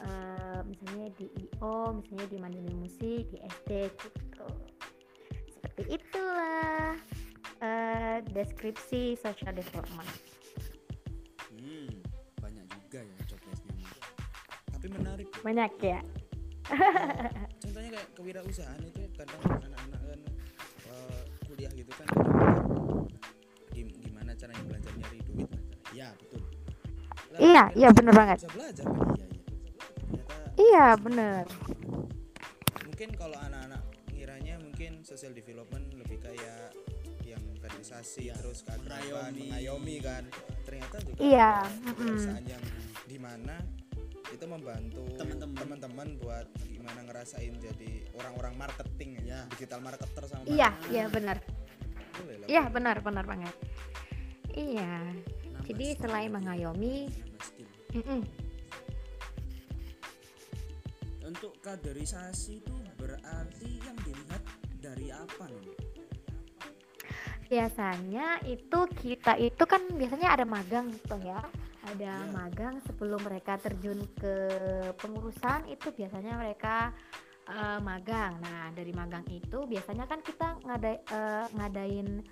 uh, 0.02 0.60
misalnya 0.66 1.08
di 1.16 1.26
IO 1.30 2.02
misalnya 2.02 2.26
di 2.28 2.36
mandiri 2.38 2.74
musik 2.74 3.22
di 3.30 3.38
SD 3.40 3.70
gitu. 3.94 4.48
Seperti 5.54 5.82
itulah 5.88 6.98
uh, 7.62 8.18
deskripsi 8.34 9.16
social 9.16 9.54
development. 9.54 10.10
Hmm, 11.54 11.90
banyak 12.42 12.66
juga 12.66 13.00
ya 13.00 13.18
job 13.30 13.40
tapi 14.74 15.00
menarik. 15.00 15.28
Banyak 15.40 15.72
ya 15.80 16.04
contohnya 17.62 17.90
kayak 18.00 18.08
kewirausahaan 18.16 18.80
itu 18.80 19.02
kadang 19.16 19.40
anak-anak 19.44 20.00
kan 20.00 20.20
uh, 20.88 21.22
kuliah 21.44 21.70
gitu 21.76 21.92
kan 21.92 22.08
gimana 24.24 24.30
caranya 24.40 24.64
belajar 24.66 24.92
nyari 24.96 25.18
duit? 25.28 25.50
Ya 25.92 26.08
betul. 26.16 26.40
Lalu 27.34 27.40
iya 27.44 27.64
iya 27.76 27.88
bener 27.92 28.12
banget. 28.14 28.38
bisa 28.42 28.50
belajar 28.54 28.84
kan? 28.86 29.08
Iya 29.14 29.26
iya. 29.26 29.42
Ternyata, 29.94 30.34
iya 30.56 30.86
bener. 30.96 31.44
Mungkin 32.88 33.08
kalau 33.18 33.38
anak-anak 33.38 33.82
ngiranya 34.14 34.54
mungkin 34.62 34.92
social 35.06 35.34
development 35.34 35.92
lebih 35.98 36.18
kayak 36.22 36.72
yang 37.24 37.42
kaderisasi 37.60 38.30
ya, 38.30 38.36
terus 38.38 38.62
keakraban 38.62 39.34
mengayomi. 39.34 39.96
kan. 40.00 40.24
Ternyata 40.64 40.96
juga 41.04 41.20
iya 41.20 41.52
perusahaan 41.94 42.40
mm 42.40 42.48
-hmm. 42.48 42.54
yang 42.54 42.64
di 43.04 43.18
mana 43.20 43.56
itu 44.32 44.44
membantu 44.48 45.04
teman-teman. 45.18 46.16
buat 46.20 46.48
gimana 46.64 47.00
ngerasain 47.04 47.54
jadi 47.60 48.08
orang-orang 48.16 48.54
marketing 48.56 49.20
ya, 49.24 49.44
digital 49.52 49.80
marketer 49.84 50.24
sama 50.24 50.44
iya 50.48 50.70
iya 50.88 51.04
benar. 51.08 51.40
Iya 52.46 52.68
benar 52.70 53.00
benar 53.00 53.24
banget. 53.26 53.54
Iya. 54.54 55.12
Jadi 55.64 55.86
selain 55.96 56.28
mengayomi 56.28 57.08
mm 57.96 58.02
-mm. 58.04 58.20
untuk 61.24 61.56
kaderisasi 61.64 62.60
itu 62.60 62.76
berarti 63.00 63.70
yang 63.80 63.96
dilihat 64.04 64.42
dari 64.76 65.08
apa 65.08 65.48
nih? 65.48 65.76
Biasanya 67.48 68.44
itu 68.44 68.80
kita 69.00 69.40
itu 69.40 69.64
kan 69.64 69.82
biasanya 69.96 70.36
ada 70.36 70.44
magang 70.44 70.92
gitu 70.92 71.16
ya 71.24 71.40
ada 71.92 72.24
magang 72.32 72.80
sebelum 72.88 73.20
mereka 73.20 73.60
terjun 73.60 74.00
ke 74.16 74.34
pengurusan 74.96 75.68
itu 75.68 75.92
biasanya 75.92 76.40
mereka 76.40 76.94
uh, 77.48 77.80
magang. 77.84 78.40
Nah, 78.40 78.72
dari 78.72 78.92
magang 78.96 79.24
itu 79.28 79.68
biasanya 79.68 80.08
kan 80.08 80.24
kita 80.24 80.56
ngadai, 80.64 80.96
uh, 81.12 81.46
ngadain 81.52 82.24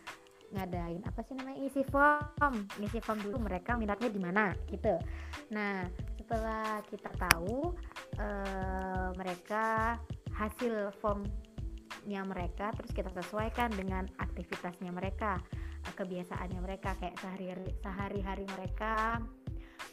ngadain 0.53 1.01
apa 1.09 1.21
sih 1.25 1.33
namanya 1.33 1.59
isi 1.65 1.83
form 1.89 2.69
isi 2.85 3.01
form 3.01 3.19
dulu 3.25 3.41
mereka 3.41 3.75
minatnya 3.75 4.13
di 4.13 4.21
mana 4.21 4.53
gitu 4.69 5.01
nah 5.49 5.89
setelah 6.21 6.85
kita 6.93 7.11
tahu 7.17 7.73
uh, 8.21 9.09
mereka 9.17 9.97
hasil 10.37 10.93
formnya 11.01 12.21
mereka 12.29 12.69
terus 12.77 12.93
kita 12.93 13.09
sesuaikan 13.17 13.73
dengan 13.73 14.05
aktivitasnya 14.21 14.93
mereka 14.93 15.41
kebiasaannya 15.83 16.61
mereka 16.63 16.95
kayak 17.01 17.17
sehari 17.19 17.53
sehari-hari 17.83 18.45
mereka 18.47 19.19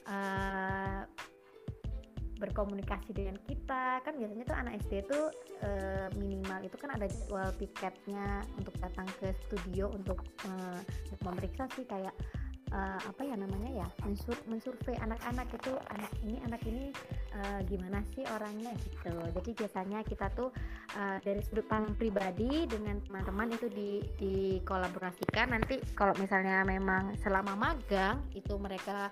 uh, 0.10 1.02
berkomunikasi 2.40 3.12
dengan 3.12 3.36
kita. 3.46 4.00
Kan 4.02 4.16
biasanya 4.16 4.44
tuh 4.48 4.58
anak 4.58 4.74
SD 4.88 5.06
itu 5.06 5.20
uh, 5.64 6.08
minimal 6.16 6.60
itu 6.66 6.76
kan 6.80 6.90
ada 6.96 7.06
jadwal 7.06 7.50
tiketnya 7.60 8.42
untuk 8.58 8.74
datang 8.80 9.08
ke 9.20 9.36
studio 9.46 9.92
untuk 9.92 10.24
uh, 10.48 10.80
memeriksa 11.22 11.68
sih 11.76 11.86
kayak 11.86 12.16
uh, 12.72 13.00
apa 13.02 13.22
ya 13.26 13.36
namanya 13.36 13.86
ya 13.86 13.88
mensur 14.06 14.38
mensurvei 14.46 14.98
anak-anak 15.02 15.48
itu 15.54 15.74
anak 15.92 16.12
ini 16.26 16.36
anak 16.46 16.62
ini 16.66 16.86
uh, 17.36 17.60
gimana 17.66 18.00
sih 18.14 18.26
orangnya? 18.30 18.74
Gitu. 18.78 19.14
Jadi 19.14 19.50
biasanya 19.58 20.00
kita 20.06 20.28
tuh 20.34 20.50
uh, 20.98 21.18
dari 21.22 21.42
sudut 21.46 21.66
pandang 21.66 21.96
pribadi 21.98 22.66
dengan 22.70 23.02
teman-teman 23.06 23.54
itu 23.54 23.68
di 23.70 23.90
dikolaborasikan. 24.18 25.54
Nanti 25.54 25.82
kalau 25.94 26.14
misalnya 26.18 26.62
memang 26.66 27.18
selama 27.20 27.58
magang 27.58 28.22
itu 28.34 28.56
mereka 28.58 29.10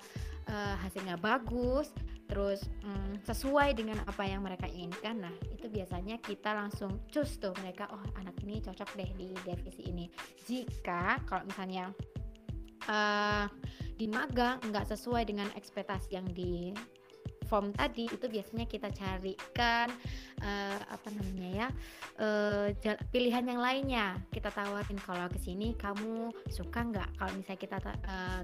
uh, 0.50 0.76
hasilnya 0.82 1.18
bagus 1.20 1.92
terus 2.28 2.68
um, 2.84 3.16
sesuai 3.24 3.72
dengan 3.80 4.04
apa 4.04 4.28
yang 4.28 4.44
mereka 4.44 4.68
inginkan 4.68 5.24
nah 5.24 5.32
itu 5.48 5.72
biasanya 5.72 6.20
kita 6.20 6.52
langsung 6.52 7.00
cus 7.08 7.40
tuh 7.40 7.56
mereka 7.64 7.88
oh 7.88 8.04
anak 8.20 8.36
ini 8.44 8.60
cocok 8.60 8.90
deh 9.00 9.10
di 9.16 9.32
divisi 9.48 9.88
ini. 9.88 10.12
Jika 10.44 11.24
kalau 11.24 11.48
misalnya 11.48 11.88
uh, 12.88 13.46
di 13.98 14.06
magang 14.10 14.62
nggak 14.62 14.90
sesuai 14.94 15.26
dengan 15.26 15.50
ekspektasi 15.58 16.14
yang 16.14 16.28
di 16.32 16.72
form 17.48 17.72
tadi 17.72 18.12
itu 18.12 18.28
biasanya 18.28 18.68
kita 18.68 18.92
carikan 18.92 19.88
uh, 20.44 20.80
apa 20.92 21.08
namanya 21.16 21.50
ya 21.50 21.68
uh, 22.20 22.68
pilihan 23.10 23.48
yang 23.48 23.64
lainnya. 23.64 24.20
Kita 24.30 24.52
tawarin 24.52 25.00
kalau 25.00 25.32
ke 25.32 25.40
sini 25.40 25.74
kamu 25.80 26.30
suka 26.52 26.84
nggak? 26.84 27.10
Kalau 27.16 27.32
misalnya 27.34 27.62
kita 27.64 27.78
uh, 27.88 28.44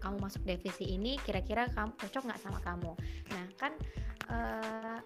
kamu 0.00 0.16
masuk 0.20 0.42
divisi 0.48 0.96
ini 0.96 1.20
kira-kira 1.20 1.68
kamu 1.72 1.92
cocok 2.00 2.22
nggak 2.32 2.40
sama 2.40 2.58
kamu? 2.64 2.92
Nah 3.30 3.44
kan 3.60 3.72
uh, 4.32 4.98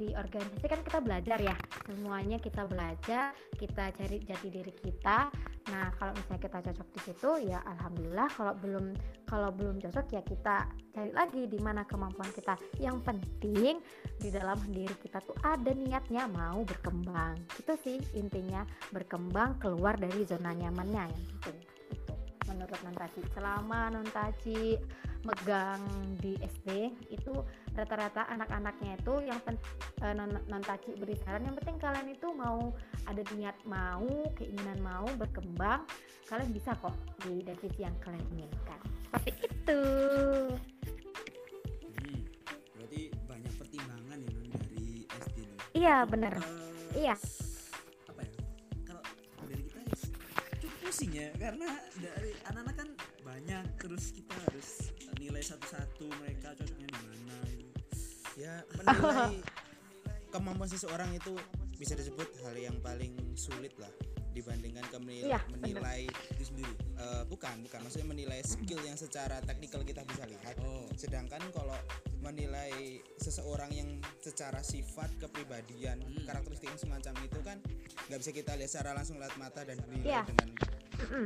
di 0.00 0.08
organisasi 0.16 0.64
kan 0.64 0.80
kita 0.80 0.98
belajar 1.04 1.36
ya. 1.36 1.52
Semuanya 1.84 2.40
kita 2.40 2.64
belajar 2.64 3.36
kita 3.60 3.92
cari 3.92 4.16
jati 4.24 4.48
diri 4.48 4.72
kita. 4.72 5.28
Nah 5.68 5.92
kalau 6.00 6.16
misalnya 6.16 6.40
kita 6.48 6.58
cocok 6.64 6.88
di 6.88 7.00
situ 7.04 7.30
ya 7.52 7.60
alhamdulillah. 7.68 8.28
Kalau 8.32 8.54
belum 8.64 8.84
kalau 9.28 9.52
belum 9.52 9.76
cocok 9.84 10.06
ya 10.16 10.22
kita 10.24 10.56
cari 10.96 11.12
lagi 11.12 11.44
di 11.44 11.60
mana 11.60 11.84
kemampuan 11.84 12.32
kita. 12.32 12.56
Yang 12.80 13.04
penting 13.04 13.76
di 14.16 14.28
dalam 14.32 14.56
diri 14.72 14.96
kita 15.04 15.20
tuh 15.20 15.36
ada 15.44 15.76
niatnya 15.76 16.24
mau 16.32 16.64
berkembang. 16.64 17.36
Itu 17.60 17.76
sih 17.84 18.00
intinya 18.16 18.64
berkembang 18.88 19.60
keluar 19.60 20.00
dari 20.00 20.24
zona 20.24 20.56
nyamannya 20.56 21.12
yang 21.12 21.24
penting. 21.44 21.60
Itu 21.92 22.12
menurut 22.48 22.80
Nontaci 22.82 23.20
selama 23.36 23.92
Nontaci 23.92 24.80
megang 25.20 25.84
di 26.16 26.32
SD 26.40 26.96
itu 27.12 27.32
rata-rata 27.74 28.26
anak-anaknya 28.28 28.98
itu 28.98 29.14
yang 29.22 29.38
pen, 29.46 29.56
uh, 30.02 30.14
non, 30.14 30.34
non 30.50 30.62
taci 30.62 30.94
beri 30.98 31.14
saran 31.22 31.46
yang 31.46 31.54
penting 31.54 31.78
kalian 31.78 32.08
itu 32.10 32.28
mau 32.34 32.74
ada 33.06 33.22
niat 33.34 33.56
mau 33.66 34.26
keinginan 34.34 34.78
mau 34.82 35.06
berkembang 35.16 35.86
kalian 36.30 36.50
bisa 36.54 36.74
kok 36.78 36.94
di 37.26 37.42
divisi 37.42 37.82
yang 37.82 37.94
kalian 37.98 38.22
inginkan. 38.38 38.78
Seperti 39.10 39.32
itu. 39.50 39.82
Hmm, 41.90 42.20
berarti 42.78 43.02
banyak 43.26 43.52
pertimbangan 43.58 44.18
ya 44.22 44.30
non 44.30 44.46
dari 44.54 44.86
SD 45.10 45.36
nih. 45.42 45.58
Iya 45.74 45.96
benar 46.06 46.34
uh, 46.38 46.90
iya. 46.94 47.14
apa 48.06 48.20
ya? 48.22 48.32
Kalau 48.86 49.02
dari 49.50 49.62
kita 49.66 49.78
ya 49.82 49.94
cukup 50.62 50.72
pusing 50.86 51.10
ya 51.18 51.34
karena 51.34 51.68
dari 51.98 52.30
anak-anak 52.46 52.74
kan 52.78 52.88
banyak 53.26 53.64
terus 53.82 54.14
kita 54.14 54.34
harus 54.46 54.68
nilai 55.18 55.42
satu-satu 55.42 56.06
mereka 56.22 56.54
cocoknya 56.54 56.86
di 56.86 57.00
mana 57.02 57.39
ya 58.40 58.64
menilai 58.80 59.44
kemampuan 60.32 60.70
seseorang 60.72 61.12
itu 61.12 61.36
bisa 61.76 61.92
disebut 61.92 62.28
hal 62.44 62.56
yang 62.56 62.76
paling 62.80 63.12
sulit 63.36 63.72
lah 63.76 63.92
dibandingkan 64.30 64.86
ke 64.86 64.98
menilai, 65.02 65.34
ya, 65.34 65.40
menilai 65.58 66.06
itu 66.06 66.44
sendiri. 66.46 66.74
Uh, 66.94 67.26
bukan 67.26 67.66
bukan. 67.66 67.82
Maksudnya 67.82 68.08
menilai 68.08 68.40
skill 68.46 68.78
yang 68.86 68.94
secara 68.94 69.42
teknikal 69.42 69.82
kita 69.82 70.06
bisa 70.06 70.22
lihat. 70.26 70.54
Oh. 70.62 70.86
sedangkan 70.94 71.40
kalau 71.50 71.74
menilai 72.20 73.00
seseorang 73.16 73.72
yang 73.72 73.88
secara 74.20 74.60
sifat 74.60 75.08
kepribadian 75.18 75.98
hmm. 76.04 76.28
karakteristik 76.28 76.68
semacam 76.76 77.16
itu 77.24 77.40
kan 77.40 77.58
nggak 78.12 78.18
bisa 78.20 78.30
kita 78.30 78.52
lihat 78.54 78.70
secara 78.70 78.92
langsung 78.92 79.16
lewat 79.16 79.34
mata 79.40 79.64
dan 79.64 79.80
menilai 79.88 80.20
ya. 80.20 80.22
dengan 80.22 80.48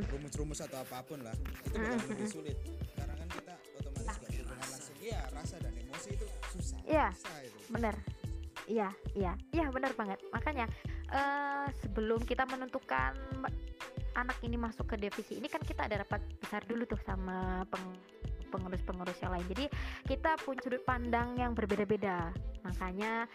rumus-rumus 0.09 0.63
atau 0.63 0.81
apa 0.81 1.03
pun 1.05 1.21
lah. 1.21 1.35
Itu 1.67 1.77
bakal 1.77 2.09
lebih 2.09 2.29
sulit. 2.31 2.57
Karena 2.95 3.13
kan 3.13 3.27
kita 3.29 3.53
otomatis 3.83 4.17
berhubungan 4.23 4.67
langsung. 4.71 4.97
Iya 5.03 5.21
rasa 5.29 5.55
dan 5.61 5.73
emosi 5.77 6.09
itu 6.15 6.25
Iya. 6.85 7.09
bener. 7.69 7.95
Iya 8.65 8.89
iya. 9.13 9.33
Iya 9.53 9.65
bener 9.73 9.91
banget. 9.93 10.21
Makanya 10.33 10.65
eh 11.13 11.67
sebelum 11.85 12.21
kita 12.25 12.49
menentukan 12.49 13.13
anak 14.15 14.37
ini 14.41 14.55
masuk 14.55 14.89
ke 14.89 14.95
divisi 14.95 15.37
ini 15.37 15.51
kan 15.51 15.61
kita 15.61 15.85
ada 15.85 16.01
rapat 16.01 16.23
besar 16.39 16.63
dulu 16.65 16.87
tuh 16.87 16.97
sama 17.03 17.67
peng- 17.67 17.99
pengurus-pengurus 18.49 19.19
yang 19.19 19.35
lain. 19.35 19.47
Jadi 19.51 19.65
kita 20.07 20.39
punya 20.41 20.63
sudut 20.63 20.81
pandang 20.87 21.35
yang 21.35 21.51
berbeda-beda. 21.51 22.31
Makanya 22.63 23.27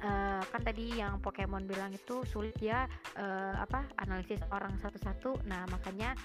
eh, 0.00 0.42
kan 0.42 0.60
tadi 0.64 0.96
yang 0.96 1.20
Pokemon 1.20 1.68
bilang 1.68 1.92
itu 1.92 2.24
sulit 2.26 2.56
ya 2.58 2.88
eh, 3.14 3.54
apa 3.60 3.84
analisis 4.00 4.40
orang 4.50 4.74
satu-satu. 4.80 5.44
Nah 5.44 5.68
makanya 5.68 6.16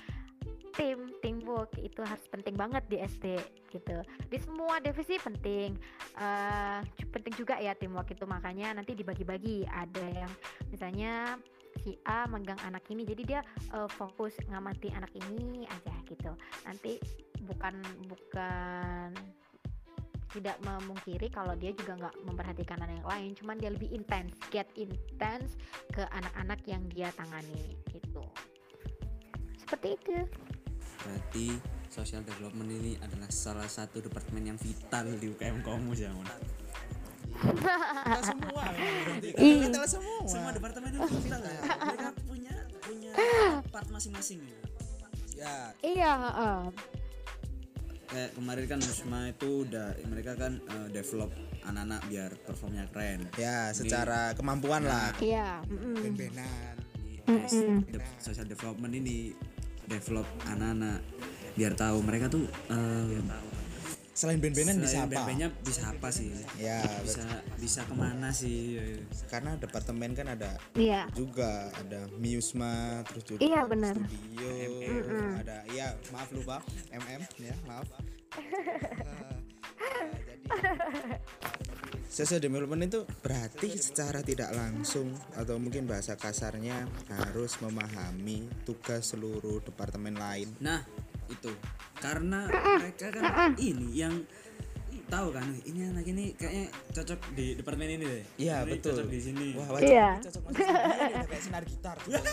tim 0.76 1.14
teamwork 1.22 1.74
itu 1.80 2.02
harus 2.04 2.26
penting 2.30 2.56
banget 2.58 2.84
di 2.90 2.98
SD 3.02 3.26
gitu. 3.70 4.02
Di 4.28 4.38
semua 4.42 4.82
divisi 4.82 5.18
penting. 5.22 5.78
Eh 6.18 6.80
penting 7.10 7.34
juga 7.38 7.58
ya 7.58 7.74
teamwork 7.74 8.12
itu. 8.14 8.26
Makanya 8.26 8.78
nanti 8.78 8.94
dibagi-bagi. 8.94 9.66
Ada 9.70 10.26
yang 10.26 10.32
misalnya 10.70 11.38
si 11.86 11.96
A 12.10 12.26
megang 12.28 12.60
anak 12.66 12.84
ini 12.92 13.06
jadi 13.06 13.24
dia 13.24 13.42
eh, 13.74 13.90
fokus 13.96 14.36
ngamati 14.50 14.92
anak 14.94 15.14
ini 15.16 15.66
aja 15.70 15.96
gitu. 16.10 16.32
Nanti 16.66 16.98
bukan 17.46 17.80
bukan 18.10 19.14
tidak 20.30 20.62
memungkiri 20.62 21.28
kalau 21.34 21.58
dia 21.58 21.74
juga 21.74 21.98
nggak 21.98 22.16
memperhatikan 22.26 22.78
anak 22.86 23.02
yang 23.02 23.10
lain. 23.10 23.32
Cuman 23.34 23.56
dia 23.58 23.70
lebih 23.74 23.90
intens 23.90 24.38
get 24.54 24.70
intense 24.78 25.58
ke 25.90 26.06
anak-anak 26.14 26.62
yang 26.70 26.86
dia 26.94 27.10
tangani 27.18 27.78
gitu. 27.90 28.22
Seperti 29.58 29.98
itu 29.98 30.16
berarti 31.04 31.48
social 31.90 32.22
development 32.22 32.70
ini 32.70 32.94
adalah 33.02 33.30
salah 33.32 33.68
satu 33.68 34.04
departemen 34.04 34.54
yang 34.54 34.58
vital 34.60 35.06
di 35.18 35.26
UKM 35.32 35.64
Komus 35.66 36.00
ya 36.04 36.12
Mon? 36.14 36.28
Kita 37.40 38.22
semua 38.24 38.64
berarti. 38.68 39.28
Karena 39.32 39.56
kita 39.72 39.88
semua. 39.88 40.20
Semua 40.28 40.52
departemen 40.52 40.90
itu 40.92 41.00
vital 41.24 41.42
ya. 41.42 41.62
Mereka 41.64 42.10
punya 42.28 42.56
punya 42.84 43.12
part 43.72 43.88
masing-masing 43.88 44.40
ya. 44.44 44.60
Ya. 45.40 45.58
Iya 45.80 46.12
heeh. 46.20 46.60
kayak 48.10 48.34
kemarin 48.34 48.66
kan 48.66 48.80
Musma 48.82 49.30
itu 49.30 49.70
udah 49.70 49.94
mereka 50.10 50.34
kan 50.34 50.58
eh, 50.58 50.88
develop 50.90 51.30
anak-anak 51.62 52.02
biar 52.10 52.32
performnya 52.42 52.90
keren. 52.90 53.30
Ya 53.38 53.70
secara 53.70 54.34
kemampuan 54.34 54.82
lah. 54.82 55.14
Iya 55.22 55.62
mm-mm. 55.70 56.02
ben-benan 56.02 56.80
de- 57.38 58.18
social 58.18 58.48
development 58.48 58.94
ini 58.98 59.38
develop 59.90 60.28
anak-anak 60.46 61.02
biar 61.58 61.74
tahu. 61.74 61.98
Mereka 62.06 62.30
tuh 62.30 62.46
eh, 62.70 63.20
selain 64.20 64.36
ben-benan 64.44 64.84
bisa 64.84 65.08
apa? 65.08 65.16
BB-nya 65.16 65.48
bisa 65.64 65.96
apa 65.96 66.12
sih? 66.12 66.28
Ya 66.60 66.84
bisa 67.02 67.24
bisa 67.56 67.88
ke 67.88 67.96
mana 67.96 68.36
sih? 68.36 68.76
karena 69.32 69.56
departemen 69.56 70.12
kan 70.12 70.28
ada 70.36 70.60
iya. 70.76 71.08
juga 71.16 71.72
ada 71.72 72.04
Miusma 72.20 73.00
terus 73.08 73.24
juga 73.24 73.40
Iya, 73.40 73.64
benar. 73.64 73.96
studio 73.96 74.52
ada 75.40 75.64
iya 75.72 75.96
maaf 76.12 76.30
lupa 76.36 76.60
MM 76.92 77.22
ya 77.40 77.56
maaf. 77.64 77.88
Eh, 79.80 79.96
eh, 79.96 80.12
jadi 80.28 81.69
social 82.10 82.42
development 82.42 82.82
itu 82.84 83.00
berarti 83.22 83.70
secara 83.78 84.20
tidak 84.20 84.50
langsung 84.52 85.14
atau 85.34 85.56
mungkin 85.56 85.86
bahasa 85.86 86.18
kasarnya 86.18 86.90
harus 87.08 87.54
memahami 87.60 88.50
tugas 88.66 89.14
seluruh 89.14 89.62
departemen 89.62 90.18
lain 90.18 90.50
Nah, 90.58 90.82
itu 91.30 91.54
karena 91.96 92.50
mereka 92.50 93.14
kan 93.14 93.24
ini 93.56 93.94
yang 93.94 94.26
tahu 95.06 95.30
kan 95.30 95.46
ini 95.64 95.86
anak 95.86 96.06
ini 96.06 96.34
kayaknya 96.34 96.66
cocok 96.92 97.34
di 97.34 97.54
departemen 97.54 97.90
ini 97.92 98.04
deh. 98.04 98.26
Iya, 98.38 98.62
betul. 98.62 98.94
Cocok 98.94 99.10
di 99.10 99.20
sini. 99.20 99.48
wah 99.54 99.70
wajib 99.70 99.90
Iya. 99.90 100.10
cocok 100.26 100.42
masuk 100.44 100.58
sini 100.58 100.70
Ini 100.70 101.14
udah 101.14 101.26
kayak 101.26 101.42
sinar 101.42 101.64
gitar 101.66 101.98
gitu. 102.04 102.18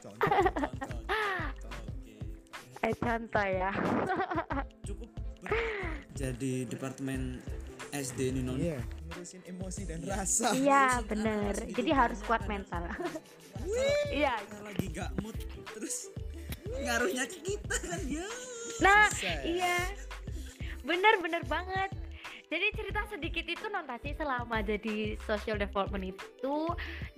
Contoh. 0.00 0.30
eh 2.80 2.94
contoh 2.96 3.42
ya 3.44 3.70
Cukup 4.82 5.10
jadi 6.16 6.64
departemen 6.64 7.44
SD 7.92 8.32
ini 8.34 8.40
non. 8.42 8.56
Iya, 8.56 8.80
ngurusin 9.12 9.42
emosi 9.46 9.82
dan 9.84 10.00
rasa. 10.02 10.52
iya 10.56 10.98
bener 11.04 11.52
jadi 11.70 11.90
harus 11.92 12.18
kuat 12.24 12.44
mental 12.48 12.82
iya 14.10 14.40
Kita 14.42 14.58
lagi 14.64 14.86
gak 14.90 15.10
mood 15.20 15.36
terus 15.76 16.10
ngaruhnya 16.66 17.24
ke 17.30 17.38
kita 17.44 17.76
kan 17.78 18.00
ya. 18.10 18.26
nah 18.82 19.06
Selesai. 19.12 19.44
iya 19.46 19.78
bener 20.82 21.14
bener 21.22 21.42
banget 21.46 21.90
jadi 22.46 22.66
cerita 22.78 23.02
sedikit 23.10 23.46
itu 23.46 23.66
notasi 23.70 24.14
selama 24.14 24.62
jadi 24.62 25.18
social 25.26 25.58
development 25.58 26.14
itu 26.14 26.56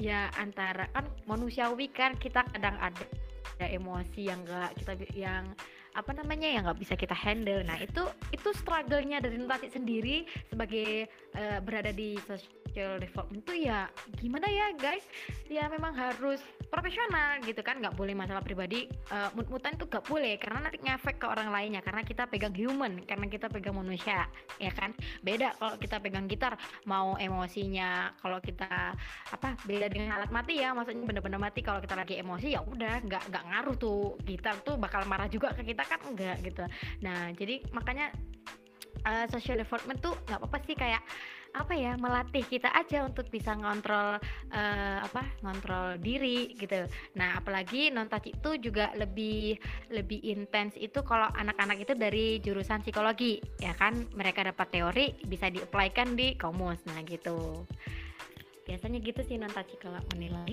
ya 0.01 0.33
antara 0.41 0.89
kan 0.93 1.05
manusiawi 1.29 1.89
kan 1.93 2.17
kita 2.17 2.45
kadang 2.53 2.77
ada 2.81 3.05
ada 3.59 3.67
emosi 3.75 4.31
yang 4.31 4.41
enggak 4.47 4.71
kita 4.79 4.93
yang 5.17 5.45
apa 5.99 6.15
namanya 6.15 6.47
yang 6.47 6.63
nggak 6.63 6.79
bisa 6.79 6.95
kita 6.95 7.13
handle. 7.19 7.59
Nah 7.67 7.75
itu 7.83 8.07
itu 8.31 8.49
struggle-nya 8.55 9.19
dari 9.19 9.35
notasi 9.35 9.67
sendiri 9.75 10.23
sebagai 10.47 11.11
eh, 11.11 11.59
berada 11.59 11.91
di 11.91 12.15
social 12.23 13.03
development 13.03 13.43
itu 13.43 13.67
ya 13.67 13.91
gimana 14.23 14.47
ya 14.47 14.71
guys? 14.79 15.03
Ya 15.51 15.67
memang 15.67 15.91
harus 15.99 16.39
profesional 16.69 17.41
gitu 17.43 17.61
kan 17.65 17.81
nggak 17.81 17.97
boleh 17.97 18.13
masalah 18.13 18.45
pribadi 18.45 18.89
eh, 18.89 19.31
mut-mutan 19.33 19.75
itu 19.75 19.89
nggak 19.89 20.05
boleh 20.05 20.37
karena 20.37 20.69
nanti 20.69 20.79
ngefek 20.85 21.17
ke 21.17 21.27
orang 21.27 21.49
lainnya 21.49 21.81
karena 21.81 22.05
kita 22.05 22.29
pegang 22.29 22.53
human 22.53 23.01
karena 23.09 23.27
kita 23.27 23.49
pegang 23.49 23.77
manusia 23.77 24.29
ya 24.61 24.73
kan? 24.73 24.93
Beda 25.25 25.57
kalau 25.57 25.75
kita 25.81 25.97
pegang 25.99 26.29
gitar 26.29 26.55
mau 26.85 27.17
emosinya 27.17 28.13
kalau 28.21 28.39
kita 28.39 28.93
apa 29.33 29.49
beda 29.65 29.89
dengan 29.89 30.21
alat 30.21 30.31
mati 30.31 30.61
ya 30.61 30.77
maksudnya 30.77 31.05
bener-bener 31.05 31.41
mati 31.41 31.61
kalau 31.65 31.81
kita 31.81 31.97
lagi 31.97 32.21
emosi 32.21 32.55
ya 32.55 32.61
udah 32.63 33.01
nggak 33.05 33.23
nggak 33.33 33.45
ngaruh 33.49 33.77
tuh 33.81 34.01
gitar 34.29 34.61
tuh 34.63 34.77
bakal 34.77 35.03
marah 35.09 35.27
juga 35.27 35.57
ke 35.57 35.65
kita 35.65 35.83
kan? 35.89 36.01
Enggak 36.05 36.37
gitu. 36.45 36.65
Nah 37.01 37.33
jadi 37.33 37.65
makanya 37.73 38.13
eh, 39.09 39.27
social 39.33 39.57
development 39.57 39.99
tuh 40.05 40.15
nggak 40.29 40.39
apa-apa 40.39 40.59
sih 40.69 40.77
kayak 40.77 41.03
apa 41.55 41.73
ya 41.75 41.97
melatih 41.97 42.45
kita 42.45 42.69
aja 42.73 43.05
untuk 43.09 43.29
bisa 43.33 43.57
ngontrol 43.57 44.21
eh, 44.53 44.99
apa 45.01 45.25
ngontrol 45.41 45.97
diri 46.01 46.53
gitu 46.57 46.85
nah 47.17 47.41
apalagi 47.41 47.89
non 47.89 48.09
touch 48.09 48.29
itu 48.29 48.61
juga 48.61 48.93
lebih 48.97 49.57
lebih 49.93 50.21
intens 50.29 50.77
itu 50.77 51.01
kalau 51.03 51.29
anak-anak 51.35 51.83
itu 51.83 51.93
dari 51.97 52.39
jurusan 52.45 52.85
psikologi 52.85 53.41
ya 53.59 53.73
kan 53.75 53.97
mereka 54.13 54.45
dapat 54.45 54.69
teori 54.69 55.07
bisa 55.25 55.49
diaplikan 55.49 56.15
di 56.15 56.37
komus 56.37 56.79
nah 56.89 57.01
gitu 57.05 57.65
biasanya 58.69 59.01
gitu 59.01 59.21
sih 59.25 59.41
non 59.41 59.53
touch 59.53 59.73
kalau 59.81 60.01
menilai 60.13 60.53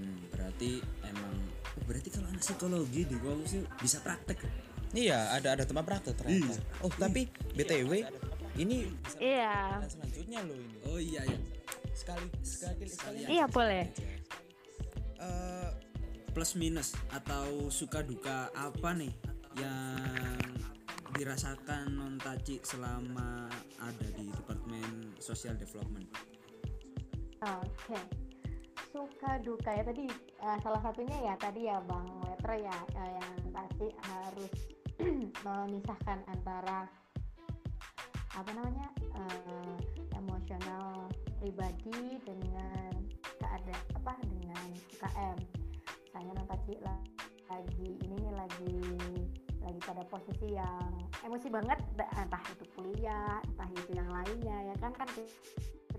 Hmm, 0.00 0.16
berarti 0.32 0.80
emang 1.04 1.36
oh, 1.76 1.84
berarti 1.84 2.08
kalau 2.08 2.26
anak 2.32 2.40
psikologi 2.40 3.04
di 3.04 3.16
kamu 3.20 3.44
sih 3.44 3.60
bisa 3.84 4.00
praktek. 4.00 4.40
Iya, 4.96 5.36
ada 5.36 5.54
ada 5.54 5.64
tempat 5.68 5.84
praktek 5.84 6.14
ternyata. 6.16 6.56
Iya. 6.56 6.80
Oh, 6.80 6.88
tapi 6.88 7.28
BTW 7.52 8.08
ini 8.60 8.92
iya 9.16 9.80
dan 9.80 9.88
selanjutnya 9.88 10.38
loh 10.44 10.56
ini. 10.60 10.78
Oh 10.84 11.00
iya 11.00 11.22
ya. 11.24 11.38
Sekali 11.96 12.28
sekali 12.44 12.84
sekali. 12.86 13.16
iya 13.26 13.48
boleh 13.48 13.84
Eh, 15.20 15.68
Plus 16.30 16.54
minus 16.54 16.94
atau 17.10 17.68
suka 17.68 18.00
duka 18.00 18.48
apa 18.54 18.94
nih 18.94 19.10
yang 19.58 20.38
dirasakan 21.12 21.90
non 21.90 22.14
taci 22.16 22.62
selama 22.62 23.50
ada 23.82 24.06
di 24.14 24.30
departemen 24.30 25.10
social 25.18 25.58
development? 25.58 26.06
Oke. 27.42 27.98
Suka 28.94 29.42
duka 29.42 29.74
ya 29.74 29.82
tadi 29.82 30.06
eh, 30.38 30.58
salah 30.62 30.80
satunya 30.80 31.18
ya 31.20 31.34
tadi 31.34 31.66
ya 31.66 31.82
Bang 31.82 32.06
Letro 32.22 32.54
ya 32.54 32.78
eh, 32.94 33.10
yang 33.18 33.34
pasti 33.50 33.86
harus 34.06 34.52
memisahkan 35.44 36.18
antara 36.30 36.86
apa 38.40 38.50
namanya 38.56 38.88
eh, 39.20 39.76
emosional 40.16 41.12
pribadi 41.36 42.16
dengan 42.24 42.92
keadaan 43.36 43.84
apa 44.00 44.12
dengan 44.24 44.66
UKM. 44.96 45.38
Saya 46.10 46.32
nanti 46.70 46.86
lagi 47.50 47.88
ini 48.06 48.14
nih 48.14 48.32
lagi 48.38 48.78
lagi 49.58 49.80
pada 49.82 50.06
posisi 50.06 50.54
yang 50.54 50.94
emosi 51.26 51.50
banget 51.50 51.82
entah 51.98 52.42
itu 52.46 52.64
kuliah 52.78 53.42
entah 53.42 53.68
itu 53.74 53.90
yang 53.98 54.06
lainnya 54.06 54.70
ya 54.70 54.74
kan 54.78 54.94
kan 54.94 55.08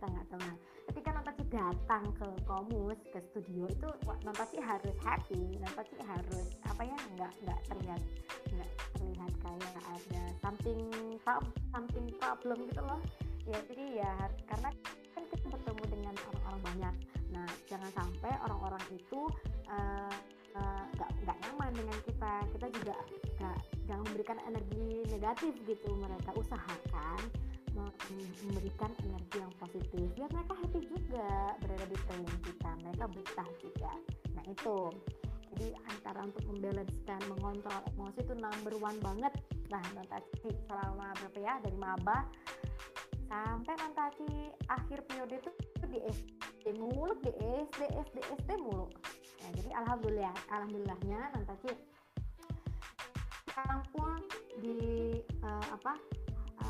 kita 0.01 0.17
nggak 0.17 0.27
tahu 0.33 0.41
nah. 0.41 0.57
Ketika 0.89 1.09
Nontaci 1.13 1.43
datang 1.53 2.03
ke 2.17 2.27
komus 2.49 2.97
ke 3.13 3.19
studio 3.29 3.69
itu 3.69 3.89
Nontaci 4.25 4.57
harus 4.57 4.97
happy 5.05 5.61
Nontaci 5.61 5.93
harus 6.01 6.47
apa 6.65 6.81
ya 6.89 6.97
nggak 7.13 7.33
nggak 7.45 7.59
terlihat 7.69 8.01
nggak 8.49 8.69
terlihat 8.97 9.31
kayak 9.45 9.73
ada 9.93 10.23
something 10.41 10.81
something 11.69 12.05
problem 12.17 12.57
gitu 12.65 12.81
loh. 12.81 12.97
Ya 13.45 13.61
jadi 13.69 13.85
ya 14.01 14.13
karena 14.49 14.73
kan 15.13 15.23
kita 15.29 15.45
bertemu 15.53 15.83
dengan 15.85 16.15
orang-orang 16.33 16.61
banyak. 16.65 16.95
Nah 17.29 17.45
nah 17.45 17.49
jangan 17.69 17.91
sampai 17.93 18.33
orang-orang 18.41 18.81
itu 18.89 19.21
uh, 19.69 20.17
nggak 20.97 21.09
uh, 21.13 21.17
nggak 21.29 21.37
nyaman 21.45 21.71
dengan 21.77 21.97
kita. 22.09 22.33
Kita 22.57 22.67
juga 22.73 22.95
nggak 23.37 23.57
jangan 23.85 24.03
memberikan 24.09 24.37
energi 24.49 25.05
negatif 25.13 25.53
gitu 25.69 25.93
mereka 25.93 26.33
usahakan 26.33 27.21
memberikan 27.73 28.91
energi 29.03 29.37
yang 29.39 29.53
positif 29.57 30.05
biar 30.17 30.29
mereka 30.31 30.53
happy 30.59 30.79
juga 30.87 31.55
berada 31.63 31.85
di 31.87 31.97
training 32.07 32.39
kita 32.43 32.71
mereka 32.83 33.05
betah 33.11 33.49
juga. 33.63 33.91
Nah 34.35 34.43
itu. 34.47 34.77
Jadi 35.51 35.67
antara 35.83 36.23
untuk 36.23 36.47
membalancekan 36.47 37.21
mengontrol 37.27 37.83
emosi 37.91 38.23
itu 38.23 38.33
number 38.39 38.73
one 38.79 38.95
banget. 39.03 39.33
Nah 39.67 39.83
nanti 39.91 40.49
selama 40.67 41.11
berapa 41.19 41.39
ya 41.43 41.53
dari 41.59 41.77
maba. 41.77 42.23
Sampai 43.27 43.75
nanti 43.79 44.51
akhir 44.67 45.07
periode 45.07 45.39
itu 45.39 45.51
di 45.91 45.99
SD 46.07 46.79
mulu 46.79 47.15
di 47.19 47.31
SD 47.67 47.79
SD 47.83 48.17
SD 48.43 48.49
mulu. 48.59 48.87
Ya, 49.43 49.47
jadi 49.59 49.69
alhamdulillah 49.83 50.35
alhamdulillahnya 50.51 51.19
nanti 51.35 51.71
sekarang 53.51 53.83
pun 53.91 54.19
di 54.63 55.19
uh, 55.43 55.65
apa 55.75 55.99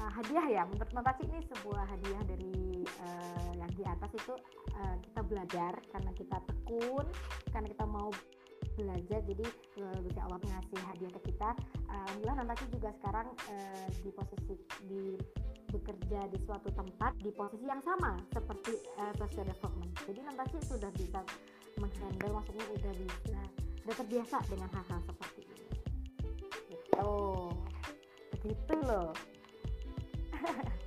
uh, 0.01 0.11
hadiah 0.17 0.45
ya. 0.49 0.63
Menurut 0.65 0.91
Nantaci 0.91 1.23
ini 1.29 1.39
sebuah 1.45 1.83
hadiah 1.85 2.23
dari 2.25 2.81
uh, 3.05 3.51
yang 3.53 3.71
di 3.77 3.83
atas 3.85 4.09
itu 4.17 4.33
uh, 4.73 4.95
kita 5.05 5.21
belajar 5.29 5.73
karena 5.93 6.11
kita 6.17 6.37
tekun 6.49 7.05
karena 7.53 7.67
kita 7.69 7.85
mau 7.85 8.09
belajar. 8.73 9.19
Jadi 9.29 9.45
uh, 9.77 10.23
Allah 10.25 10.39
mengasih 10.41 10.79
hadiah 10.89 11.11
ke 11.13 11.21
kita. 11.31 11.49
Alhamdulillah 11.85 12.37
Nantaci 12.41 12.65
juga 12.73 12.89
sekarang 13.01 13.27
uh, 13.29 13.87
di 14.01 14.09
posisi 14.09 14.55
di 14.89 15.03
bekerja 15.71 16.27
di 16.27 16.37
suatu 16.43 16.67
tempat 16.75 17.15
di 17.23 17.31
posisi 17.31 17.63
yang 17.63 17.79
sama 17.79 18.19
seperti 18.33 18.75
uh, 18.99 19.13
social 19.15 19.45
development. 19.45 19.91
Jadi 20.09 20.19
Nantaci 20.25 20.57
sudah 20.65 20.91
bisa 20.97 21.21
menghandle 21.79 22.31
maksudnya 22.35 22.65
udah 22.75 22.93
bisa 22.99 23.41
sudah 23.81 23.95
terbiasa 23.97 24.37
dengan 24.51 24.69
hal-hal 24.75 24.99
seperti 25.07 25.41
ini. 25.47 25.65
Gitu. 26.69 27.13
Begitu 28.41 28.75
loh 28.83 29.30
Ha 30.41 30.47
ha 30.47 30.53
ha. 30.53 30.80